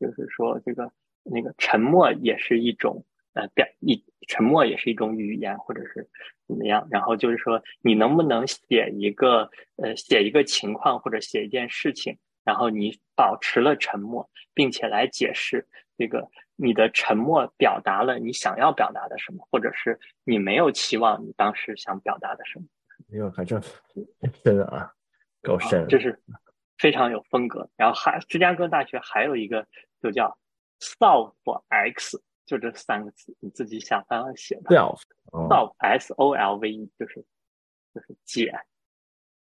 [0.00, 0.90] 就是说这个
[1.22, 3.04] 那个沉默也是一种
[3.34, 6.08] 呃表一沉默也是一种语言，或者是
[6.46, 6.86] 怎么样。
[6.90, 15.66] 然后就是说你能不能写一个呃写一个情况或者写一件事情，然后你保持了沉默，并且来解释
[15.98, 22.64] 这个你的沉默表达了你想要表达的什么，或者是你没有期望你当时想表达的什么。
[23.12, 23.60] 哎呦，反正
[24.42, 24.92] 真的啊，
[25.42, 26.20] 够深啊，这是
[26.78, 27.68] 非常有风格。
[27.76, 29.66] 然后还芝加哥大学还有一个
[30.02, 30.36] 就叫
[30.80, 31.32] solve
[31.68, 34.74] x，就这三个字，你自己想办法写吧。
[35.32, 37.24] 哦 solve s o l v e 就是
[37.94, 38.52] 就是解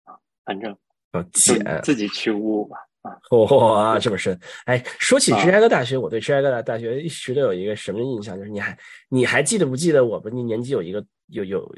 [0.03, 0.71] 啊，反正
[1.11, 2.77] 哦就解自己去悟吧。
[3.05, 4.37] 啊， 哇，这么深！
[4.65, 5.39] 哎，说起啊。
[5.43, 8.77] 芝加哥大学，我对芝加哥大学一直都有一个什么印象，就是你还
[9.09, 11.75] 你还记得不记得我们那年级有一个有有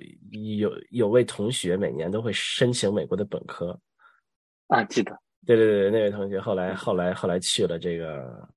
[0.60, 3.78] 有有位同学每年都会申请美国的本科，
[4.68, 5.12] 啊，记得。
[5.46, 8.48] 对对对，那位同学后来后来后来去了这个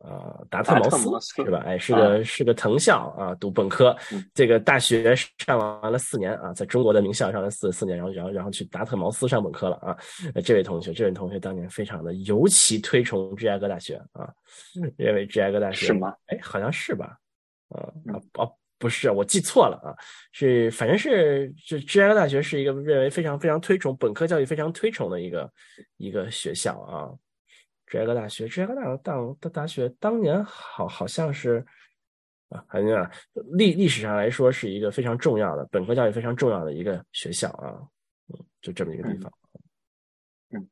[0.00, 1.62] 呃达特茅斯是吧？
[1.64, 9.96] 哎，是个是个藤校啊，读本科嗯，这个大学上完了四年啊，在中国的名校上了四四年，然后然后然后去达特茅斯上本科了啊。
[10.34, 14.28] 呃这位同学，这位同学当年非常的尤其推崇芝加哥大学啊，
[14.96, 16.14] 认为芝加哥大学是吗？
[16.26, 17.18] 哎，好像是吧？
[17.68, 19.92] 啊嗯啊哦，不是，我记错了啊，
[20.32, 25.52] 是反正是这芝加哥大学是一个认为非常非常推崇本科教育非常推崇的一个
[25.98, 27.12] 一个学校啊。
[27.90, 31.64] 芝加哥大学，芝加哥大大大大学当年好好像是
[32.48, 33.10] 啊，好像
[33.52, 37.82] 历历史上来说是一个非常重要的本科教育非常重要的一个学校啊，
[38.28, 39.32] 嗯，就这么一个地方。
[40.50, 40.68] 嗯，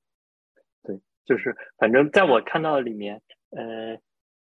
[0.85, 3.97] 对就是反正在我看到的里面，呃，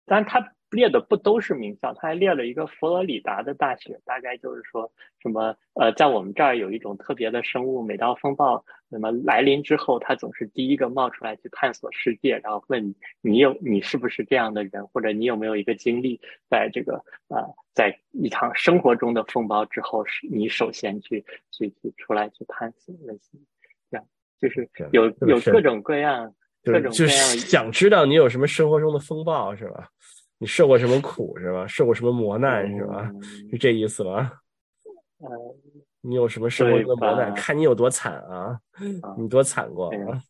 [0.04, 16.94] 当然他列的不都是名校，他还列了一个佛罗里达的大学，大概就是说什么呃，在我们这儿有一种特别的生物，每到风暴那么来临之后，它总是第一个冒出来去探索世界，然后问你你有你是不是这样的人，或者你有没有一个经历，在这个
[17.28, 23.38] 呃在一场生活中的风暴之后，是你首先去去去出来去探索，类似
[23.90, 24.06] 这样，
[24.40, 26.34] 就是有有各种各样。
[26.66, 29.86] 各种各样是想知道你有什么生活中的风暴是吧？
[30.44, 31.66] 你受过什么苦是吧？
[31.66, 33.10] 受过什么磨难是吧？
[33.14, 34.30] 嗯是这意思吧？
[35.20, 35.30] 呃，
[36.02, 37.32] 你有什么生活中的磨难？
[37.34, 38.60] 看你有多惨啊！
[39.00, 40.20] 啊你多惨过啊！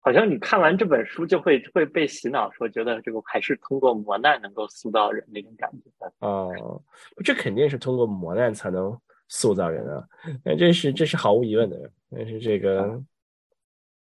[0.00, 6.26] 好像你看完这本书就会会被洗脑，说觉得这个还是通过磨难能够塑造人那种感觉。
[6.26, 6.82] 哦，
[7.22, 10.02] 这肯定是通过磨难才能塑造人啊！
[10.42, 11.90] 那这是这是毫无疑问的。
[12.10, 12.98] 但是这个，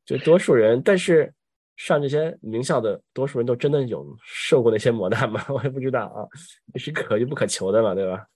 [0.04, 1.32] 就多数人，但是
[1.78, 5.42] 上这些名校的多数人都真的有受过那些磨难吗？
[5.48, 6.28] 我也不知道啊，
[6.74, 8.28] 这是可遇不可求的嘛，对吧？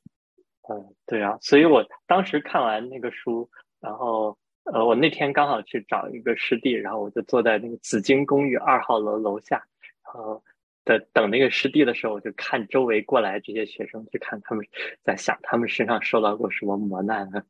[0.70, 3.50] 嗯，对啊，所以我当时看完那个书，
[3.82, 9.62] 然后呃，我那天刚好去找一个师弟，然后我就坐在那个紫金公寓二号楼楼下，
[10.06, 10.42] 然后
[10.86, 14.64] 的等那个师弟的时候，我就看周围过来这些学生，去看他们
[15.04, 17.44] 在想他们身上受到过什么磨难啊。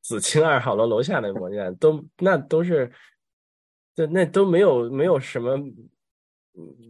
[0.00, 2.90] 紫青二号楼楼下那磨难都那都是，
[3.94, 5.58] 对，那都没有没有什么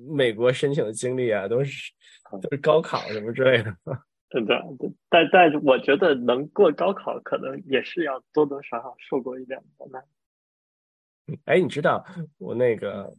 [0.08, 1.92] 美国申请的经历啊，都是
[2.42, 3.76] 都是高考什么之类的。
[4.30, 4.62] 对的，
[5.10, 10.02] 但但我觉得能过高考，可能也是要多多少少受过一点磨难。
[11.44, 12.04] 哎，你知道
[12.38, 13.14] 我那个，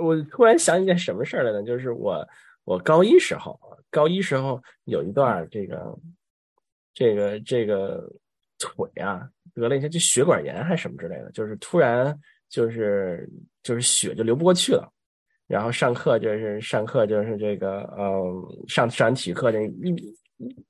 [0.00, 1.62] 我突然想起件什么事儿来呢？
[1.62, 2.26] 就是我
[2.64, 3.60] 我高一时候，
[3.90, 5.98] 高一时候有一段这个
[6.94, 8.10] 这个这个
[8.58, 12.18] 腿啊得了一些就血管炎还是什么之类的，就是突然
[12.52, 13.28] 就是
[13.62, 14.88] 就是血就流不过去了。
[15.48, 18.22] 然后上课就是上课就是这个呃
[18.68, 20.14] 上上体育课这一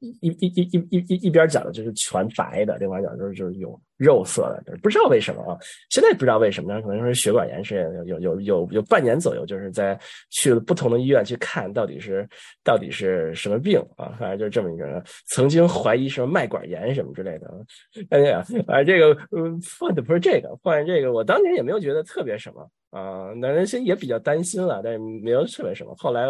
[0.00, 5.58] 一一一一一一一边讲的就是全白的，另外讲就是就是有肉色的，不知道为什么啊，
[5.90, 9.98] 现在不知道为什么，可能是血管炎是有有有有半年左右，就是在
[10.30, 12.28] 去了不同的医院去看到底是
[12.62, 17.50] 到底是什么病啊，反正就是这么一个人，曾经怀疑什么脉管炎什么之类的，
[18.10, 22.68] 哎呀，啊这个嗯犯的不是这个，换这个我当年也没有觉得特别什么。
[22.92, 25.94] 啊，那人心也比较担心了，但是没有特别什么。
[25.96, 26.26] 后来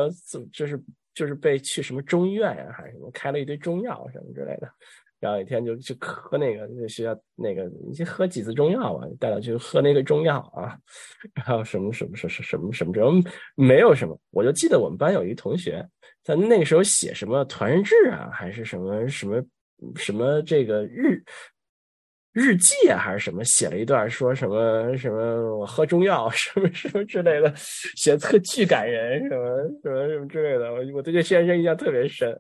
[0.53, 0.81] 就是
[1.15, 4.69] 就是被去什么中医院呀，还是什么开了一堆中药什么之类的。
[5.21, 9.07] 然后一天就去喝那个那学校那个，你去喝几次中药啊？
[9.21, 10.77] 带他去喝那个中药啊。
[11.33, 13.23] 然后什么什么什什什么什么这种
[13.55, 14.19] 没有什么。
[14.33, 15.89] 我就记得我们班有一同学，
[16.25, 19.45] 他那个时候写什么团日志啊，还是什么什么
[19.95, 21.23] 什么这个日。
[22.33, 23.45] 日记啊，还是什么？
[23.45, 30.73] 写了一段，说什么什么我喝中药， 什么什么之类的，写特巨感人，什么什么什么之类的。
[30.73, 32.33] 我我对这先生印象特别深，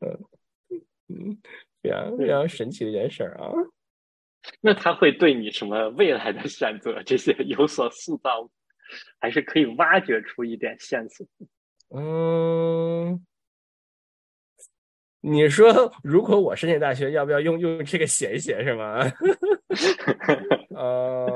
[0.00, 0.18] 嗯
[1.08, 1.38] 嗯，
[1.80, 3.52] 非常非常神奇的一件事啊。
[4.60, 8.50] 那他会对你什么未来的选择这些有所塑造，
[9.20, 11.26] 还是可以挖掘出一点线索？
[11.94, 13.24] 嗯。
[15.20, 19.00] 你说，如果我申请大学，要不要用用这个写一写，是吗？
[20.74, 21.26] 呃，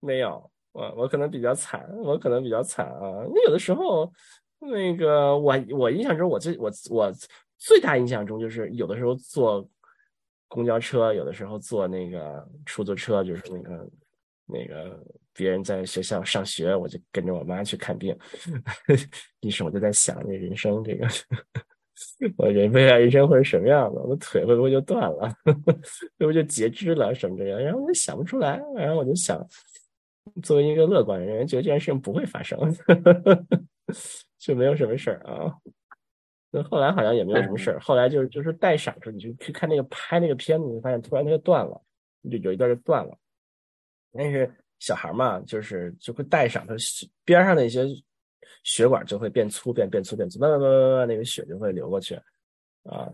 [0.00, 3.24] 没有，我我可能比较惨，我可能比较惨啊。
[3.32, 4.12] 那有的时候，
[4.58, 7.12] 那个我我印象中，我最我我
[7.56, 9.64] 最大印象中就是有的时候坐
[10.48, 13.88] 公交车，有的时候坐那个出租车，就是那个
[14.44, 15.00] 那个
[15.32, 18.18] 别人在学校上学，我就跟着我妈去看病。
[19.42, 21.06] 于是我就在想，这人生这个。
[22.36, 24.00] 我人未来人生会是什么样的？
[24.00, 25.28] 我的腿会不会就断了？
[25.44, 25.52] 会
[26.18, 27.60] 不会就截肢了什么这样？
[27.60, 28.60] 然后我就想不出来。
[28.74, 29.44] 然后我就想，
[30.42, 32.58] 作为一个乐观的人，觉得这件事情不会发生，
[34.38, 35.52] 就没有什么事儿啊。
[36.50, 37.80] 那后来好像也没有什么事儿。
[37.80, 41.80] 后来就是就是带闪时，你就去看那个拍那个片子，你发现突然它就断了，
[42.30, 43.16] 就有一段就断了。
[44.12, 46.74] 但是小孩嘛，就是就会带上它
[47.24, 47.86] 边上的一些。
[48.64, 52.14] 血管就会变粗，变变粗，变粗，慢慢慢慢慢慢，那个血就会流过去，
[52.84, 53.12] 啊，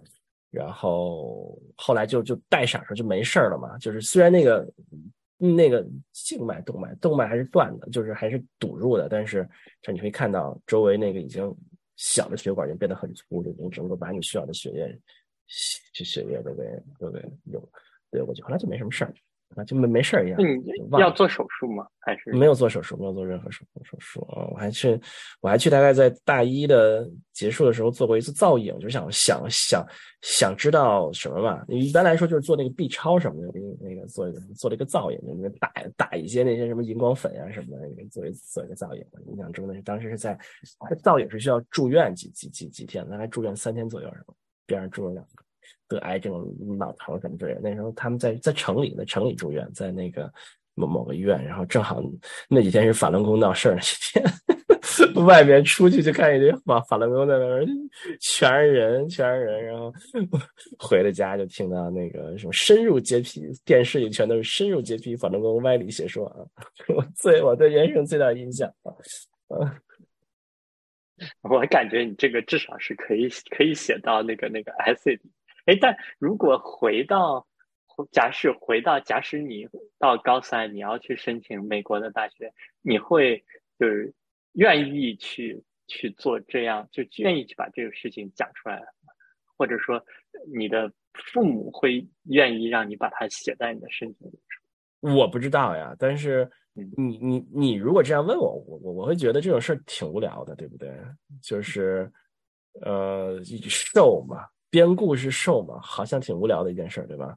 [0.51, 3.76] 然后后来就就带闪时候就没事了嘛。
[3.79, 4.72] 就是虽然那个
[5.37, 9.49] 那个静脉、动脉、动脉还是断的，就是还是堵住的，但是
[9.83, 11.55] 这你会看到周围那个已经
[11.97, 15.01] 小的血管已经变得很粗，就能整个把你需要的血液、
[15.47, 16.64] 血血液都给
[16.99, 17.70] 都给流
[18.11, 19.14] 流过去，后来就没什么事儿。
[19.57, 20.38] 啊，就没没事儿一样。
[20.40, 21.86] 你要做手术吗？
[21.99, 22.96] 还是没有做手术？
[22.96, 24.46] 没有做任何手手术啊！
[24.53, 25.01] 我还去，
[25.40, 29.86] 我还去，大概在大一的结束的时候做过一次造影，就想想想
[30.22, 31.64] 想知道什么嘛？
[31.68, 39.05] 一般来说就是做那个 B 超什么的，那个做一个做了一个造影，那个打打一些那些什么荧光粉啊什么的，做一做一个造影。
[39.26, 40.38] 印象中的是当时是在
[41.03, 44.34] 造影是需要住院几几几几天，大概住院三天左右是吧？
[44.66, 45.44] 边上住了两个。
[45.89, 46.32] 得癌症、
[46.78, 47.61] 脑疼什么之类的。
[47.62, 50.30] 那时候他们在在城里，在城里住院，在那个
[50.74, 51.43] 某某个医院。
[51.45, 52.03] 然后正好
[52.49, 54.24] 那几天是法轮功闹事儿那几天，
[55.24, 57.68] 外面出去就看一堆法法轮功在那边，
[58.20, 59.64] 全是人，全是人。
[59.66, 59.93] 然后
[60.78, 66.36] 回了家就听到那个什么深入洁癖，电视里全都是深入洁癖法轮功歪理邪说啊！
[66.95, 68.93] 我最我对人生最大印象啊，
[71.43, 75.20] 我感觉你这个至少是可以可以写到那个那个 S 里。
[75.69, 77.47] 哎，但如果回到
[78.11, 82.51] 假使回到假使你到高三，你要去申请美国的大学，
[82.81, 83.45] 你会
[83.79, 84.11] 就是
[84.53, 88.83] 愿意去去做这样，就愿意去把这个事情讲出来，
[89.59, 90.03] 或者说
[90.57, 94.41] 你的父母会愿意让你把它写在你的申请里？
[95.01, 100.91] 我不知道呀，但是你你你如果这样问我，我我我会觉得这种事儿挺无聊的，对不对？
[101.43, 102.11] 就是
[102.81, 103.39] 呃，
[103.69, 104.47] 受嘛。
[104.71, 107.35] 编故事瘦嘛，好像挺无聊的一件事，对吧？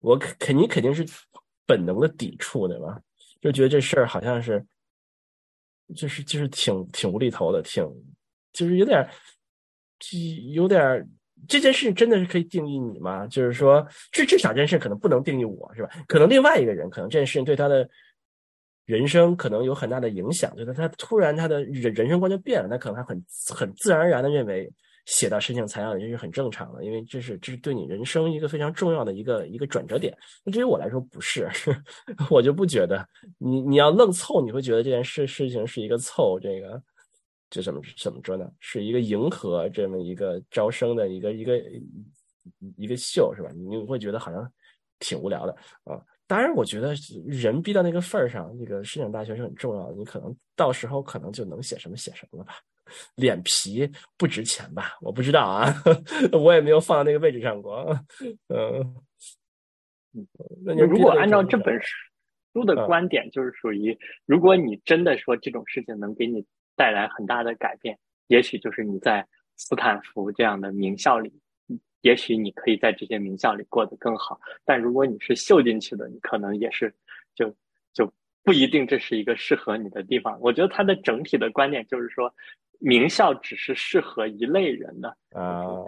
[0.00, 1.04] 我肯肯定肯定是
[1.66, 3.00] 本能的抵触，对吧？
[3.40, 4.64] 就觉得这事儿好像是，
[5.94, 7.84] 就是就是挺挺无厘头的，挺
[8.52, 9.08] 就是有点，
[10.52, 11.08] 有点
[11.46, 13.26] 这件事真的是可以定义你吗？
[13.26, 15.90] 就是说，至至少这件事可能不能定义我，是吧？
[16.08, 17.88] 可能另外一个人，可能这件事情对他的
[18.84, 24.72] 人生可能有很大的影响，就是他突然他的人人生观就变了，他可能他很很自然而然的认为
[25.06, 30.16] 写到申请材料里这是很正常的，因为这是这是对你人生一个非常重要的一个一个转折点。
[30.44, 31.48] 那对于我来说不是，
[32.28, 36.82] 我就不觉得你你要愣凑，你会觉得这件事事情是一个凑，这个
[37.48, 38.50] 就怎么怎么说呢？
[38.58, 41.62] 是一个迎合这么一个招生的一个一个
[42.76, 43.50] 一个秀是吧？
[43.54, 44.52] 你会觉得好像
[44.98, 46.00] 挺无聊的啊。
[46.26, 46.92] 当然，我觉得
[47.24, 49.94] 人逼到那个份儿上，那个申请大学是很重要的。
[49.94, 52.54] 你可能到时候可能就能写什么写什么了吧？
[53.16, 54.96] 脸皮不值钱吧？
[55.00, 55.72] 我不知道啊，
[56.32, 57.98] 我也没有放到那个位置上过。
[58.48, 58.94] 嗯，
[60.64, 61.78] 那你如果按照这本
[62.52, 69.26] 书的观点，就是属于，如果你真的说这种事情能给你带来很大的改变，也许就是你在
[69.56, 71.32] 斯坦福这样的名校里。
[72.02, 76.94] 也许你可以在这些名校里过得更好，但如果你是秀进去的，你可能也是
[78.46, 80.40] 不一定这是一个适合你的地方。
[80.40, 82.32] 我觉得他的整体的观点就是说，
[82.78, 85.82] 名校只是适合一类人的啊。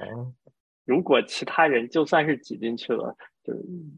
[0.84, 3.54] 如果其他人就算是挤进去了，就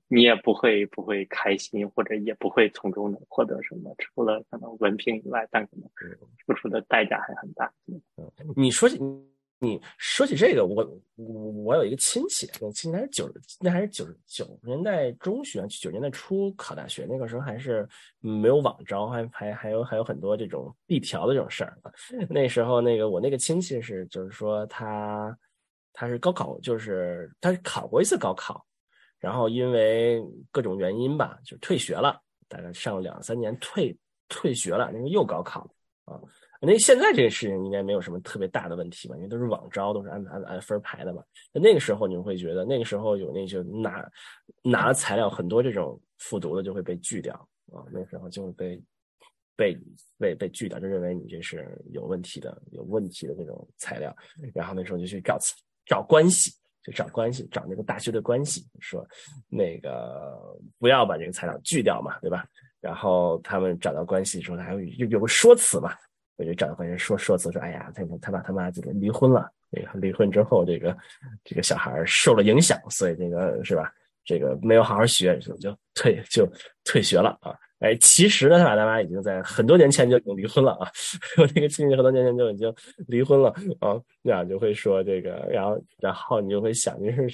[0.08, 5.88] 你也不会不会开心，或者也不会从中能获得什么，除了可能文凭以外，但可能
[6.44, 7.72] 付出的代价还很大。
[8.54, 8.86] 你说
[9.60, 9.80] 你。
[9.98, 13.30] 说起这个，我我有一个亲戚，那亲戚还是九
[13.60, 17.88] 那还是九十九年代中学，九十年代初考大学，那个时候还是
[18.18, 21.78] 没有网招，还还还有还有很多这种递条的这种事儿。
[22.28, 25.36] 那时候那个我那个亲戚是，就是说他
[25.92, 28.66] 他是高考，就是他是考过一次高考，
[29.18, 33.96] 然后因为各种原因吧，就退学了，大概上了两三年，退
[34.28, 35.68] 退学了，那个又高考
[36.06, 36.18] 啊。
[36.62, 39.16] 那现在这个事情应该没有什么特别大的问题吧？
[39.16, 41.24] 因为都是网招，都是按按按分排的嘛。
[41.52, 44.06] 那个时候你会觉得，那个时候有那些拿
[44.62, 47.34] 拿了材料，很多这种复读的就会被拒掉
[47.72, 47.80] 啊。
[47.90, 48.82] 那时候就会被
[49.56, 49.78] 被
[50.18, 54.14] 被被拒掉，就认为你这是有问题的、有问题的这种材料。
[54.54, 55.38] 然后那时候就去找
[55.86, 56.52] 找关系，
[56.82, 59.02] 就找关系，找那个大学的关系，说
[59.48, 60.38] 那个
[60.78, 62.46] 不要把这个材料拒掉嘛，对吧？
[62.82, 65.96] 然后他们找到关系的时候，还有有个说辞嘛。
[66.40, 69.46] 我就找到关人说说辞说，哎呀，他他爸他妈这个离婚了，
[70.00, 70.96] 离婚之后，这个
[71.44, 73.92] 这个小孩受了影响，所以这个是吧？
[74.24, 76.50] 这个没有好好学，就就退就
[76.82, 77.52] 退学了啊。
[77.80, 80.88] 哎，其实呢，他爸他妈已经在很多年前就已经离婚了啊。
[81.36, 82.72] 我那个亲戚很多年前就已经
[83.08, 84.00] 离婚了啊。
[84.22, 87.28] 那样就会说这个，然后然后你就会想，就是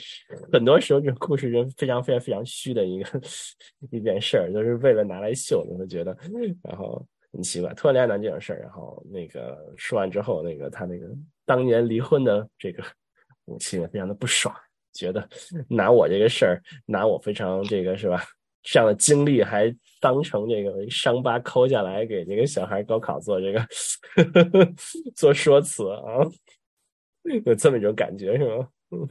[0.53, 3.21] 很多时候这种故事就非常非常非常虚的一个
[3.91, 6.17] 一件事儿，就是为了拿来秀，你会觉得，
[6.63, 7.05] 然后。
[7.37, 11.07] 很奇怪，突然联想到这种事儿，然后那个说完之后，那个他那个
[11.45, 12.83] 当年离婚的这个
[13.45, 14.55] 母亲非常的不爽，
[14.95, 15.29] 觉得
[15.69, 18.25] 拿我这个事儿，拿我非常这个是吧，
[18.63, 19.71] 这样的经历还
[20.01, 23.61] 当成这个伤疤抠下来给这个小孩高考做这个
[25.15, 26.25] 做说辞啊，
[27.45, 28.69] 有这么一种感觉是吗？
[28.93, 29.09] 嗯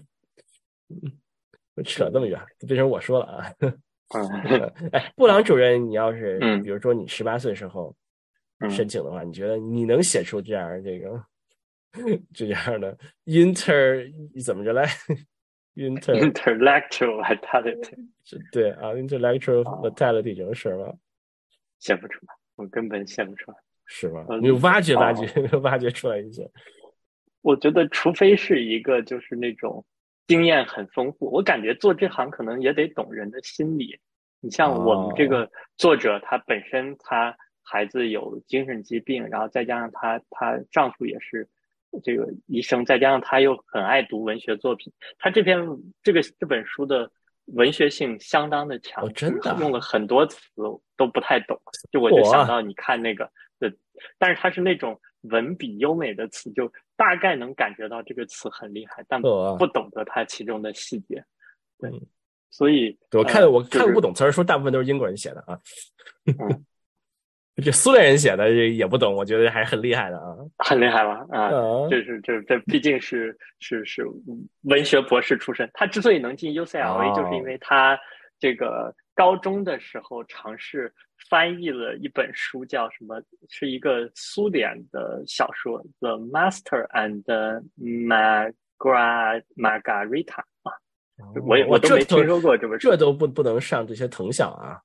[0.90, 3.54] 嗯，扯这么远，变成我说了啊。
[4.94, 7.96] 哎，布朗主任，你要是比如说你十八岁时候。
[8.70, 11.22] 申请的话，你觉得你能写出这样这个
[12.34, 14.12] 这样的 inter
[14.44, 14.86] 怎么着来
[15.76, 18.08] inter intellectual vitality？
[18.52, 20.94] 对啊，intellectual vitality 这种事吗？
[21.80, 24.26] 写不出来，我根本写不出来，是吗？
[24.42, 25.28] 你挖掘挖掘，
[25.60, 26.50] 挖掘出来一些。
[27.42, 29.86] 我觉得，除非是一个就是那种
[30.28, 34.00] 经验很丰富，我感觉做这行可能也得懂人的心理。
[34.40, 37.36] 你像我们这个作者，他本身他。
[37.66, 41.48] 孩子有精神疾病，然后再加上她，她丈夫也是
[42.04, 44.94] 这个医生，再加上她又很爱读文学作品。
[45.18, 45.60] 她这篇
[46.04, 47.10] 这个这本书的
[47.48, 50.40] 文学性相当的强，真的用了很多词
[50.96, 51.60] 都不太懂。
[51.92, 53.76] 就我就想到你看那个，对，
[54.20, 61.26] 但是它是那种文笔优美的词，就大概能感觉到这个词很厉害，但不懂得它其中的细节。
[61.80, 61.92] 对，
[62.52, 65.60] 所以我看我看不懂词儿，说大部分都是英国人写的啊。
[67.64, 71.26] 这苏联人写的也不懂，我觉得还是很厉害的啊，很厉害吗？
[71.30, 71.50] 啊，
[71.90, 74.06] 这是这这毕竟是是是
[74.64, 77.98] 文学博士出身，他之所以能进 UCLA，就是因为他
[78.40, 80.94] 这个高中的时候尝试
[81.30, 83.22] 翻译了一本书，叫什么？
[83.50, 87.24] 是一个苏联的小说，《The Master and
[87.80, 90.26] Margaret Margarita》
[90.64, 90.74] 啊，
[91.48, 94.82] 我也我都没听说过这本书，这都不不能上这些藤校啊。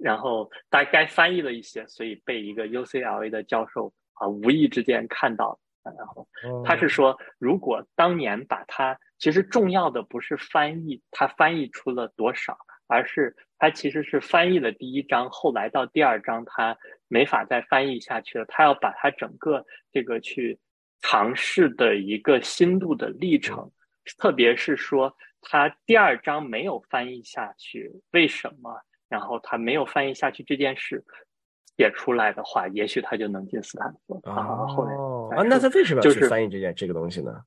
[0.00, 6.26] 然后大概翻译了一些，所以被一个 UCLA 的教授啊无意之间看到，然后
[6.64, 16.76] 他是说，如果当年把它，其实重要的不是翻译，他翻译出了多少，而是他其实是翻译了第一章，后来到第二章他
[17.06, 20.58] 没法再翻译下去了，他要把他整个这个去
[21.02, 23.70] 尝试的一个心路的历程，
[24.18, 28.80] 特别是说他第二章没有翻译下去，为什么？
[29.10, 31.04] 然后他没有翻译下去这件事
[31.76, 34.18] 写出来的话，也许他就能进斯坦福。
[34.24, 37.44] 啊，后来啊，那他为什么要去翻译这件这个东西呢？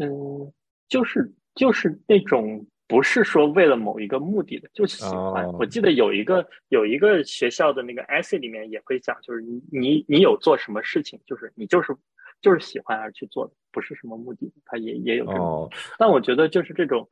[0.00, 0.52] 嗯，
[0.88, 2.66] 就是就是那种。
[2.88, 5.44] 不是说为了某一个目的的，就是喜欢。
[5.54, 11.92] 我记得有一个有一个学校的那个 essay 里面也会讲，就是你你你有做什么事情，就是你就是
[12.40, 14.52] 就是喜欢而去做的，不是什么目的。
[14.64, 17.08] 他也也有这种，但我觉得就是这种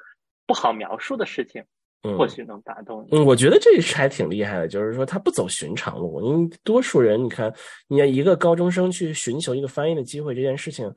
[0.47, 1.65] 不好描述的事情，
[2.17, 3.17] 或许能打动你。
[3.17, 6.21] 嗯，我觉得这是还挺厉害的，就是说他不走寻常路。
[6.23, 7.53] 因为多数人，你看，
[7.89, 10.95] 你一个高中生去寻求一个翻译的机会，这件事情。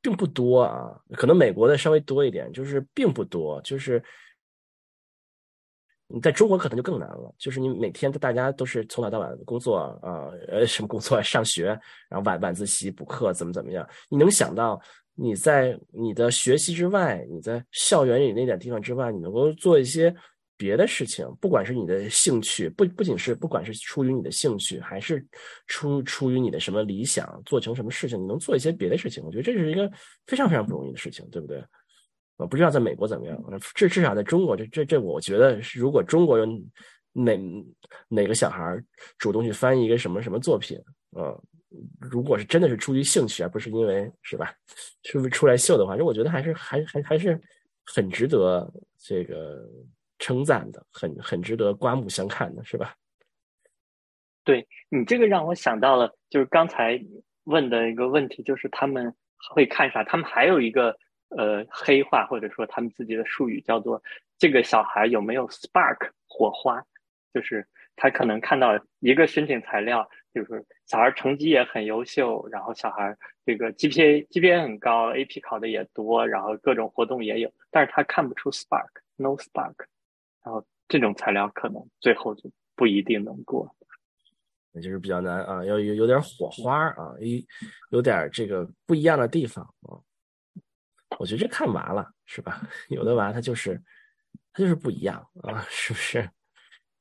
[0.00, 3.60] 并不多啊，可能美国的稍微多一点，就是并不多。
[3.62, 4.00] 就是
[6.06, 11.20] 你在中国可能就更难了，就是你每天大家都是从早到晚工作啊，呃，什么工作？
[11.20, 11.66] 上学，
[12.08, 13.84] 然后晚晚自习补课，怎么怎么样？
[14.08, 14.80] 你能想到
[15.16, 20.14] 你在你的学习之外，你在校园里那点地方之外，你能够做一些？
[20.58, 25.24] 别的事情，不管是你的兴趣，不不仅是不管是出于你的兴趣，还是
[25.68, 29.88] 出出于你的什么理想，做成什么事情，你能做一些别的事情，我觉得这是一个
[30.26, 31.64] 非常非常不容易的事情，对不对？
[32.36, 33.40] 我不知道在美国怎么样，
[33.74, 36.44] 至至少在中国，这这这，我觉得如果中国有
[37.12, 37.38] 哪
[38.08, 38.76] 哪个小孩
[39.16, 40.76] 主动去翻译一个什么什么作品，
[41.16, 41.40] 嗯，
[42.00, 44.52] 如果是真的是出于兴趣，而不是因为是吧，
[45.04, 47.40] 是不是出来秀的话，这我觉得还是还还还是
[47.84, 49.64] 很值得这个。
[50.18, 52.94] 称赞的，很很值得刮目相看的，是吧？
[54.44, 56.98] 对你这个让我想到了，就是刚才
[57.44, 59.14] 问的一个问题，就是他们
[59.50, 60.02] 会看啥？
[60.04, 60.96] 他们还有一个
[61.28, 64.02] 呃黑话，或者说他们自己的术语，叫做
[64.38, 66.82] 这个小孩有没有 spark 火花？
[67.34, 73.14] 就是他可能看到一个申请材料，就是小孩成绩也很优秀，然后小孩
[73.44, 79.74] 这个 GPA GPA 很高，AP 考的也多，然后各种活动也有，但是他看不出 spark，no spark。
[80.48, 83.70] 然后这种材料可能最后就不一定能过，
[84.72, 87.46] 那就是比较难啊，要有有点火花啊，一
[87.90, 90.00] 有点这个不一样的地方啊。
[91.18, 92.66] 我觉得这看娃了是吧？
[92.88, 93.78] 有的娃他就是
[94.54, 96.26] 他就是不一样啊， 是不是？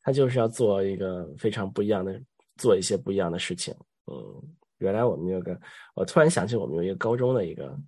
[0.02, 2.22] 他就是要做一个非常不一样的，
[2.58, 3.74] 做一些不一样的事情。
[4.12, 4.44] 嗯，
[4.80, 5.58] 原来我们有个，
[5.96, 7.80] 我突然想起我们有一个高中的一个，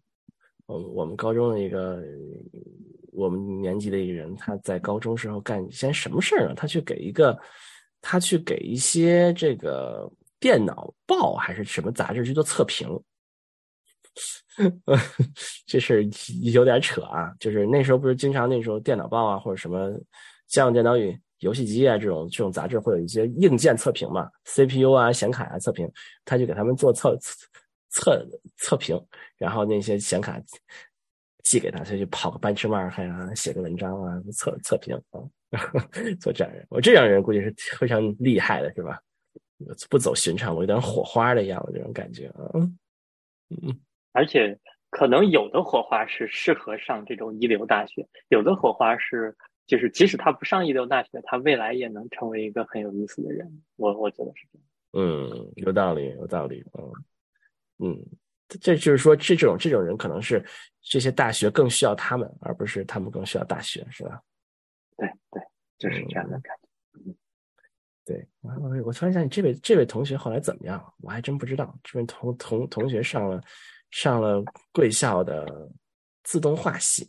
[0.68, 2.01] 我我们高中的一个。
[3.12, 6.53] 我们年级的一个人，他在高中时候干一些什么事儿呢？
[6.55, 7.38] 他去给一个，
[8.01, 12.88] 他去给一些这个电脑报还是什么杂志去做测评。
[15.66, 16.03] 这事儿
[16.41, 17.34] 有点扯啊！
[17.39, 19.91] 就是那时候不是经常那时候电脑报啊，或者什么
[20.47, 25.89] 家用电脑与游戏机啊这种这种杂志会有一些硬件测评嘛，CPU 啊、显卡啊测评，
[26.26, 27.18] 他就给他们做测
[27.89, 29.01] 测测评，
[29.38, 30.41] 然后那些显卡。
[31.50, 35.26] 寄给他，他就跑个班吃半喝啊，写个文章啊，测测评啊，
[36.22, 39.02] 做这样人，我这样人估计是非常厉害的，是吧？
[39.89, 42.54] 不走寻常路，有点火花的样子，这种感觉啊。
[43.50, 43.76] 嗯，
[44.12, 44.56] 而且
[44.91, 49.36] 可能有的火花是适合上这种一流大学，有的火花是
[49.66, 53.64] 就是即使他不上一流大学，他未来也能成为一个很有意思的人。
[53.76, 54.68] 我我觉得是这样。
[54.93, 56.64] 嗯，有道理，有道理。
[56.78, 56.93] 嗯
[57.80, 58.06] 嗯。
[58.58, 60.43] 这就是说，这种这种人可能是
[60.82, 64.20] 这些大学更需要他们，而不是他们更需要大学，是吧？
[64.97, 65.41] 对对，
[65.78, 66.70] 就是这样的感觉。
[67.06, 67.16] 嗯，
[68.06, 68.28] 对。
[68.41, 68.52] 我
[68.86, 70.93] 我突然想起这位这位同学后来怎么样了？
[71.02, 71.78] 我还真不知道。
[71.84, 73.41] 这位同同同学上了
[73.91, 75.70] 上了贵校的
[76.24, 77.08] 自动化系，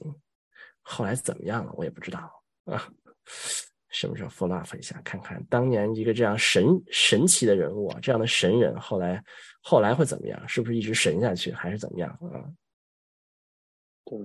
[0.83, 1.73] 后来怎么样了？
[1.75, 2.19] 我也不知道
[2.65, 2.87] 啊。
[3.91, 9.23] 什么时候 follow up 一下，看看当年一个这样神神奇的人物啊，这样的神人，后来
[9.61, 10.49] 后来会怎么样？
[10.49, 12.49] 是不是一直神下去，还是怎么样啊？
[14.05, 14.19] 对，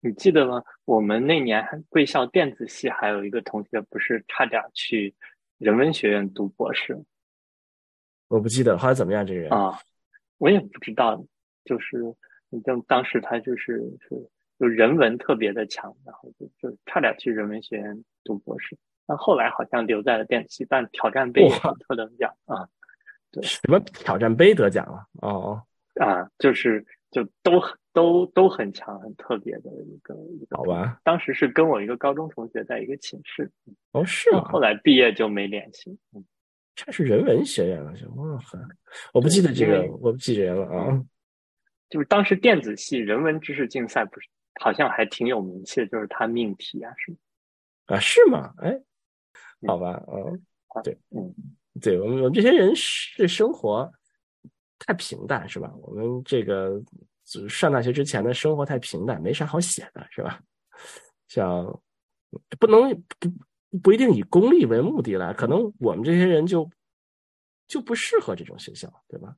[0.00, 0.62] 你记得吗？
[0.84, 5.14] 我们那年贵校电子系还有一个同学，不是差点去
[5.58, 7.02] 人文学院读博士？
[8.28, 9.26] 我不记得，后来怎么样？
[9.26, 9.78] 这个人啊，
[10.38, 11.24] 我也不知道。
[11.64, 12.14] 就是
[12.64, 18.78] 当当时他就是是就人文特别的强，然后就就差点去人文学院读博士。
[19.06, 21.48] 但后来好像留在了电器，但挑战杯
[21.80, 22.68] 特得奖啊，
[23.30, 25.06] 对，什么挑战杯得奖了？
[25.22, 25.62] 哦
[26.00, 27.62] 啊，就是就都
[27.94, 30.56] 都都很强，很特别的一个一个。
[30.56, 33.50] 好吧，当时是跟我一个高中同学在一个寝室。
[33.92, 34.44] 哦，是吗？
[34.44, 35.98] 后来毕业就没联系。
[36.14, 36.22] 嗯，
[36.74, 38.58] 这是人文学院的，哇呵，
[39.14, 41.02] 我不记得这个，我不记人了啊。
[41.88, 44.28] 就是当时电子系人文知识竞赛不是
[44.60, 47.16] 好像还挺有名气的，就是他命题啊什么。
[47.86, 48.52] 啊，是吗？
[48.58, 48.78] 哎。
[49.66, 50.42] 好吧，嗯，
[50.82, 51.34] 对，嗯，
[51.80, 53.90] 对我们我们这些人是生活
[54.78, 55.72] 太平淡，是吧？
[55.80, 56.82] 我们这个
[57.48, 60.40] 上大学之前的生活太平淡，没啥好写的，是吧？
[61.28, 61.64] 像
[62.58, 66.68] 不能不不一定以功利为目的了，可能我们这些人就
[67.66, 69.34] 就不适合这种学校，对吧？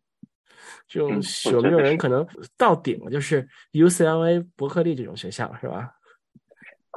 [0.86, 1.20] 这种
[1.52, 5.94] 有没有人可能到顶了，就是 UCLA 伯克利这种学校，是吧？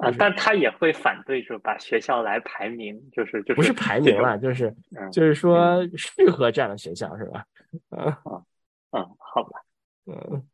[0.01, 4.73] 啊，但他也会反对，就把学校来排名，就是就是不是排名了，就是
[5.11, 7.45] 就是说适合这样的学校，是吧？
[7.89, 8.43] 啊啊
[8.91, 9.61] 嗯，好吧，
[10.07, 10.47] 嗯。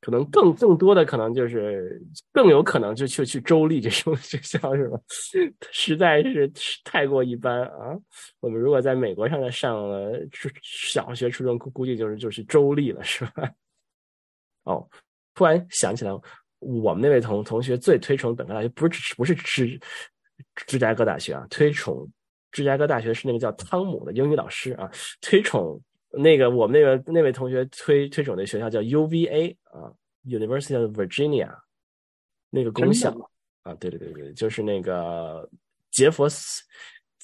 [0.00, 1.98] 可能更更多的可能就是
[2.30, 5.00] 更有可能就去去州立这种 学校是吧？
[5.72, 6.46] 实在是
[6.84, 7.96] 太过一般啊！
[8.40, 13.50] 我们如果在美国上的上了初小学、初中，估估计就是就是州立了是吧？
[14.64, 14.86] 哦，
[15.34, 16.10] 突然想起来，
[16.64, 19.78] 我们那位同同学最推崇本科大学不是不是芝
[20.66, 22.08] 芝加哥大学啊，推崇
[22.50, 24.90] 芝加哥大学是那个叫汤姆的英语老师啊，
[25.20, 25.80] 推崇。
[26.16, 29.90] 那个我们那个那位同学推推崇的学校叫 UVA 啊
[30.24, 31.52] ，University of Virginia，
[32.50, 33.10] 那个公校
[33.64, 35.50] 啊，对对对对，就是那个
[35.90, 36.62] 杰佛斯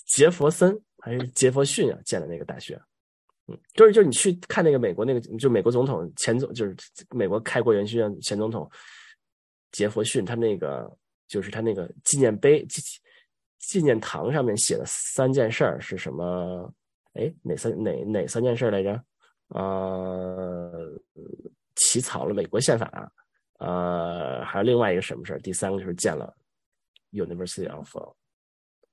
[0.06, 2.82] 杰佛森还是杰佛逊啊建的那个大学，
[3.46, 6.74] 嗯，就是就是你去看那个美国那个就美国总统前总就是
[7.10, 8.68] 美国开国元勋前总统
[9.72, 10.90] 杰佛逊，他那个
[11.28, 12.82] 就是他那个纪念碑纪
[13.58, 16.72] 纪念堂上面写的三件事儿是什么？
[17.14, 19.04] 哎，哪三哪哪三件事来着？
[19.48, 20.96] 呃，
[21.74, 23.12] 起草了美国宪法，
[23.58, 25.40] 呃，还有另外一个什么事儿？
[25.40, 26.32] 第三个就是建了
[27.12, 27.96] University of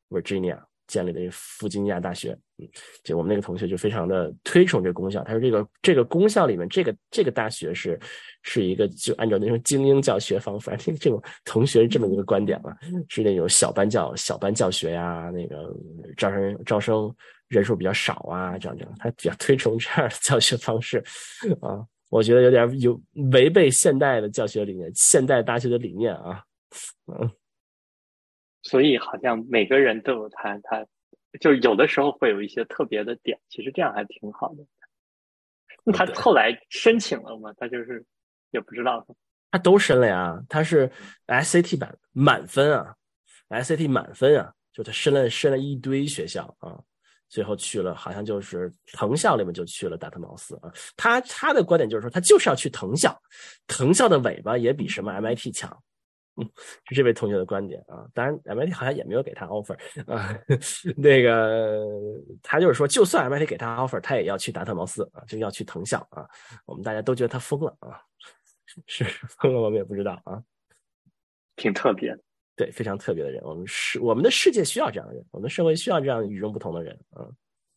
[0.10, 0.64] Virginia。
[0.88, 2.68] 建立的弗吉尼亚大学，嗯，
[3.04, 5.24] 就我们那个同学就非常的推崇这个公校。
[5.24, 8.00] 他说这个这个功效里面，这个这个大学是
[8.44, 10.76] 是一个就按照那种精英教学方法。
[11.00, 12.76] 这种同学这么一个观点嘛，
[13.10, 15.76] 是那种小班教小班教学呀，那个
[16.16, 17.16] 招生招生
[17.48, 21.04] 人数比较少啊，这样这样，他比较推崇这样的教学方式
[21.62, 21.86] 啊。
[22.10, 23.02] 我觉得有点有
[23.34, 26.42] 违背现代的教学理念，现代大学的理念啊，
[27.08, 27.30] 嗯。
[28.68, 30.86] 所以好像每个人都有他，他
[31.40, 34.66] 就有的时候会有一些特别的点，其实这样还挺好的。
[35.86, 37.54] 那他后来申请了吗？
[37.58, 38.04] 他就是
[38.52, 39.08] 也不知道。
[39.52, 40.92] 他都申了呀，他是
[41.28, 42.94] SAT 版满分啊
[43.48, 46.78] ，SAT 满分啊，就他申了申了一堆学校啊，
[47.30, 50.70] 最后去了，好像就是藤校里面就去了达特茅斯啊。
[50.98, 53.18] 他他的观点就是说，他就是要去藤校，
[53.66, 55.82] 藤校的尾巴也比什么 MIT 强。
[56.40, 56.48] 嗯，
[56.86, 58.06] 是这位同学的观点啊。
[58.14, 59.76] 当然，MIT 好像也没有给他 offer
[60.06, 60.38] 啊。
[60.96, 61.84] 那个
[62.44, 66.28] 他就是说，就算 MIT 给他 offer，他也要去达特茅斯啊，就要去藤校啊。
[66.66, 68.00] 我们大家都觉得他疯了啊，
[68.86, 69.04] 是
[69.40, 70.42] 疯了，我们也不知道啊。
[71.56, 72.20] 挺特别的，
[72.56, 73.42] 对，非常特别的人。
[73.44, 77.26] 我们是我们的世界需要这样的人，我们社会需要这样与众不同的人啊。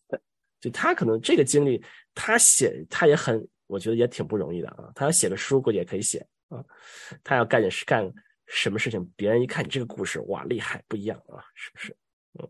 [0.06, 0.20] 对，
[0.60, 1.82] 就他可能这个经历，
[2.14, 4.92] 他写他也很，我觉得也挺不容易的啊。
[4.94, 6.18] 他要写个书，估计也可以写
[6.50, 6.62] 啊。
[7.24, 8.12] 他要干点事干。
[8.52, 11.96] 什么事情，别人一看你这个故事，哇，厉害，不一样啊，是不是？
[12.40, 12.48] 嗯，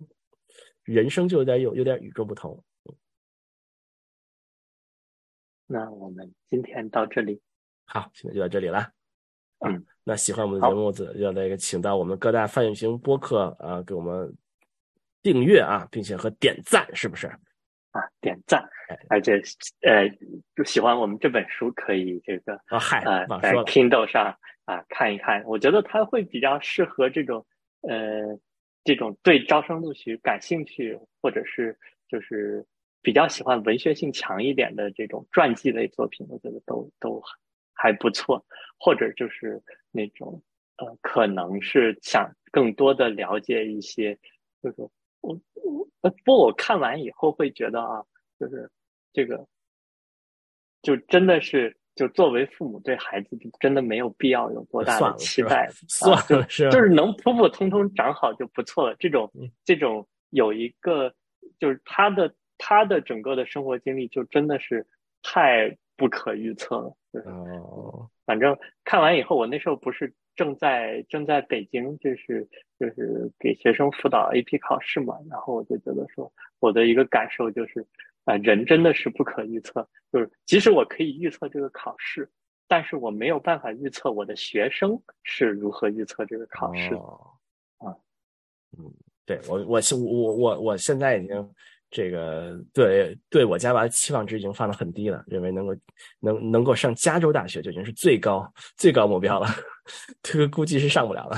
[0.82, 2.64] 人生就有点有有点与众不同。
[5.66, 7.40] 那我们今天到这里，
[7.84, 8.90] 好，现在就到这里了。
[9.58, 14.34] 嗯，那喜欢我们的节目子，要那个请到我们各大泛用型播客啊，给我们
[15.22, 17.26] 订阅啊，并且和点赞，是不是？
[17.90, 18.66] 啊，点赞，
[19.10, 19.40] 而且
[19.82, 20.08] 呃，
[20.56, 24.34] 就喜欢我们这本书，可以这个啊，嗨，呃，在 Kindle 上。
[24.70, 27.44] 啊，看一看，我觉得他会比较适合这种，
[27.82, 28.38] 呃，
[28.84, 31.76] 这种对招生录取感兴趣，或者是
[32.08, 32.64] 就是
[33.02, 37.20] 比较喜欢文学性强一点的这种传记类作品，我觉得都都
[37.74, 38.44] 还不错。
[38.78, 39.60] 或者就是
[39.90, 40.40] 那种，
[40.76, 44.16] 呃，可能是想更多的了解一些，
[44.62, 44.76] 就是
[45.20, 48.04] 我我，不过我看完以后会觉得啊，
[48.38, 48.70] 就是
[49.12, 49.44] 这个，
[50.82, 51.76] 就真的是。
[52.00, 58.96] 就作为父母对孩子，真的没有必要有多大的期待， 算了，是就是能普普通通长好就不错了。
[58.98, 59.30] 这种
[59.66, 61.12] 这种有一个，
[61.58, 64.86] 就是他的他的整个的生活经历，就真的是
[65.22, 66.96] 太不可预测了。
[67.26, 72.48] 哦，反正看完以后，我那时候不是正在正在北京，就是
[72.78, 77.86] 就是给学生辅导 AP 考试嘛，然后我就觉得说，我的一个感受就是。
[78.30, 79.88] 啊，人真的是不可预测。
[80.12, 82.30] 就是即使我可以预测这个考试，
[82.68, 86.94] 但是我没有办法预测我的学生是如何预测这个考试。
[87.78, 87.94] 啊，
[88.78, 88.92] 嗯，
[89.26, 91.50] 对我，我现我我我现在已经
[91.90, 95.74] 这个对对我家娃的期望值已经放得很低了，认为能够
[96.20, 99.48] 能能够上加州大学就已经是最高最高目标了，
[100.22, 101.36] 这个估计是上不了了。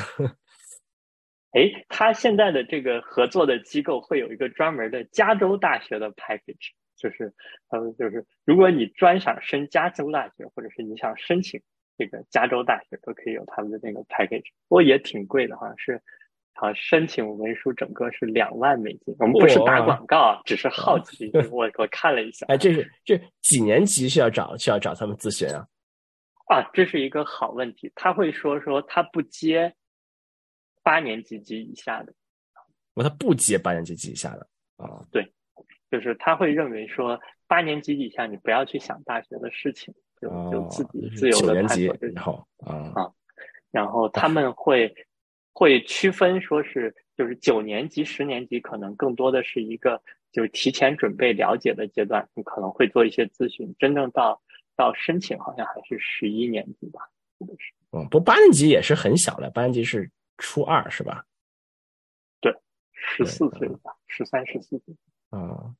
[1.53, 7.33] 哎，他现在的这个合作的机构会有一个专门的加州大学的 package，就是
[7.69, 11.61] 他们就是如果你专想升加州大学，或者是你想申请
[11.97, 16.03] 这个加州大学，都可以有他们的那个 package，不过也挺贵的，好像是。
[16.55, 19.17] 好，申请文书整个是两万美金。
[19.19, 21.31] 我们不是打广告，只是好奇。
[21.51, 25.67] 我我看了一下，哎，这是这几年级需要找需要找他们咨询啊？
[26.49, 27.91] 啊，这是一个好问题。
[27.95, 29.75] 他会说说他不接
[30.83, 32.13] 八年级及以下的。
[32.93, 35.03] 我他不接八年级及以下的啊？
[35.11, 35.33] 对，
[35.93, 41.97] 就是他会认为说八年级以下你不要去想大学的事情，就就自己自由的探索。
[42.01, 43.13] 然后啊啊，
[43.71, 44.93] 然后他们会。
[45.55, 53.77] 会区分说是就是九年级、十年级，可能更多的是一个就是提前准备了解的阶段，你可能会做一些咨询。
[53.79, 54.41] 真正到
[54.77, 57.03] 到申请，好像还是十一年级吧，
[57.59, 57.75] 是。
[57.91, 61.27] 嗯，不，八年级也是很小的，八年级是初二，是吧？
[62.41, 62.57] 对，
[62.95, 64.97] 十四岁吧，十三、十四岁。
[65.29, 65.75] 啊，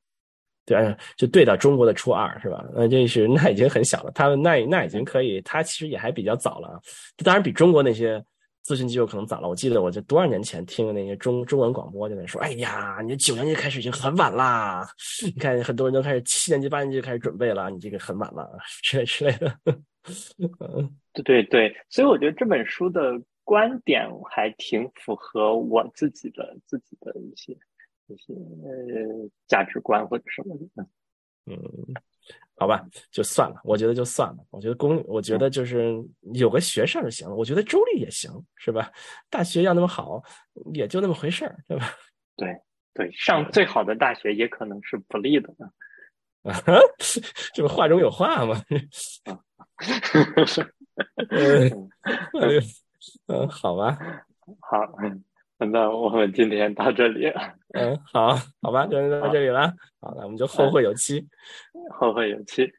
[0.65, 2.63] 对，就对到中国的初二是吧？
[2.73, 6.79] 那这是那已经很小了，他那那已经可以，他其实也还比较早了，
[7.23, 8.23] 当然比中国那些。
[8.65, 14.87] 咨询机构可能早了，我记得我在多少年前听的那些中中文广播就在说：“哎呀，你九年级开始已经很晚啦，
[15.25, 18.49] 你看很多人都开始七年级、八年级就开始准备了，你这个很晚了，
[18.81, 19.53] 之类之类的。
[21.11, 27.53] ”，对对对，所以我觉得这本书的观点还挺符合我自己的自己的一些
[28.13, 30.87] 一些呃价值观或者什么的。
[31.45, 31.57] 嗯。
[32.55, 33.59] 好吧，就算了。
[33.65, 34.37] 我觉得就算了。
[34.51, 36.01] 我觉得公，我觉得就是
[36.33, 37.35] 有个学上就行了。
[37.35, 38.89] 我觉得州立也行，是吧？
[39.29, 40.23] 大学要那么好，
[40.73, 41.85] 也就那么回事儿，对吧？
[42.37, 42.55] 对
[42.93, 45.69] 对，上最好的大学也可能是不利的啊。
[47.53, 48.55] 这不话中有话吗？
[49.25, 49.37] 啊，
[53.27, 53.97] 嗯，好吧，
[54.61, 55.23] 好，嗯。
[55.71, 57.27] 那我们今天到这里，
[57.73, 59.73] 嗯，好，好吧，就到这里了。
[60.01, 61.27] 好，那我们就后会有期，
[61.97, 62.71] 后会有期。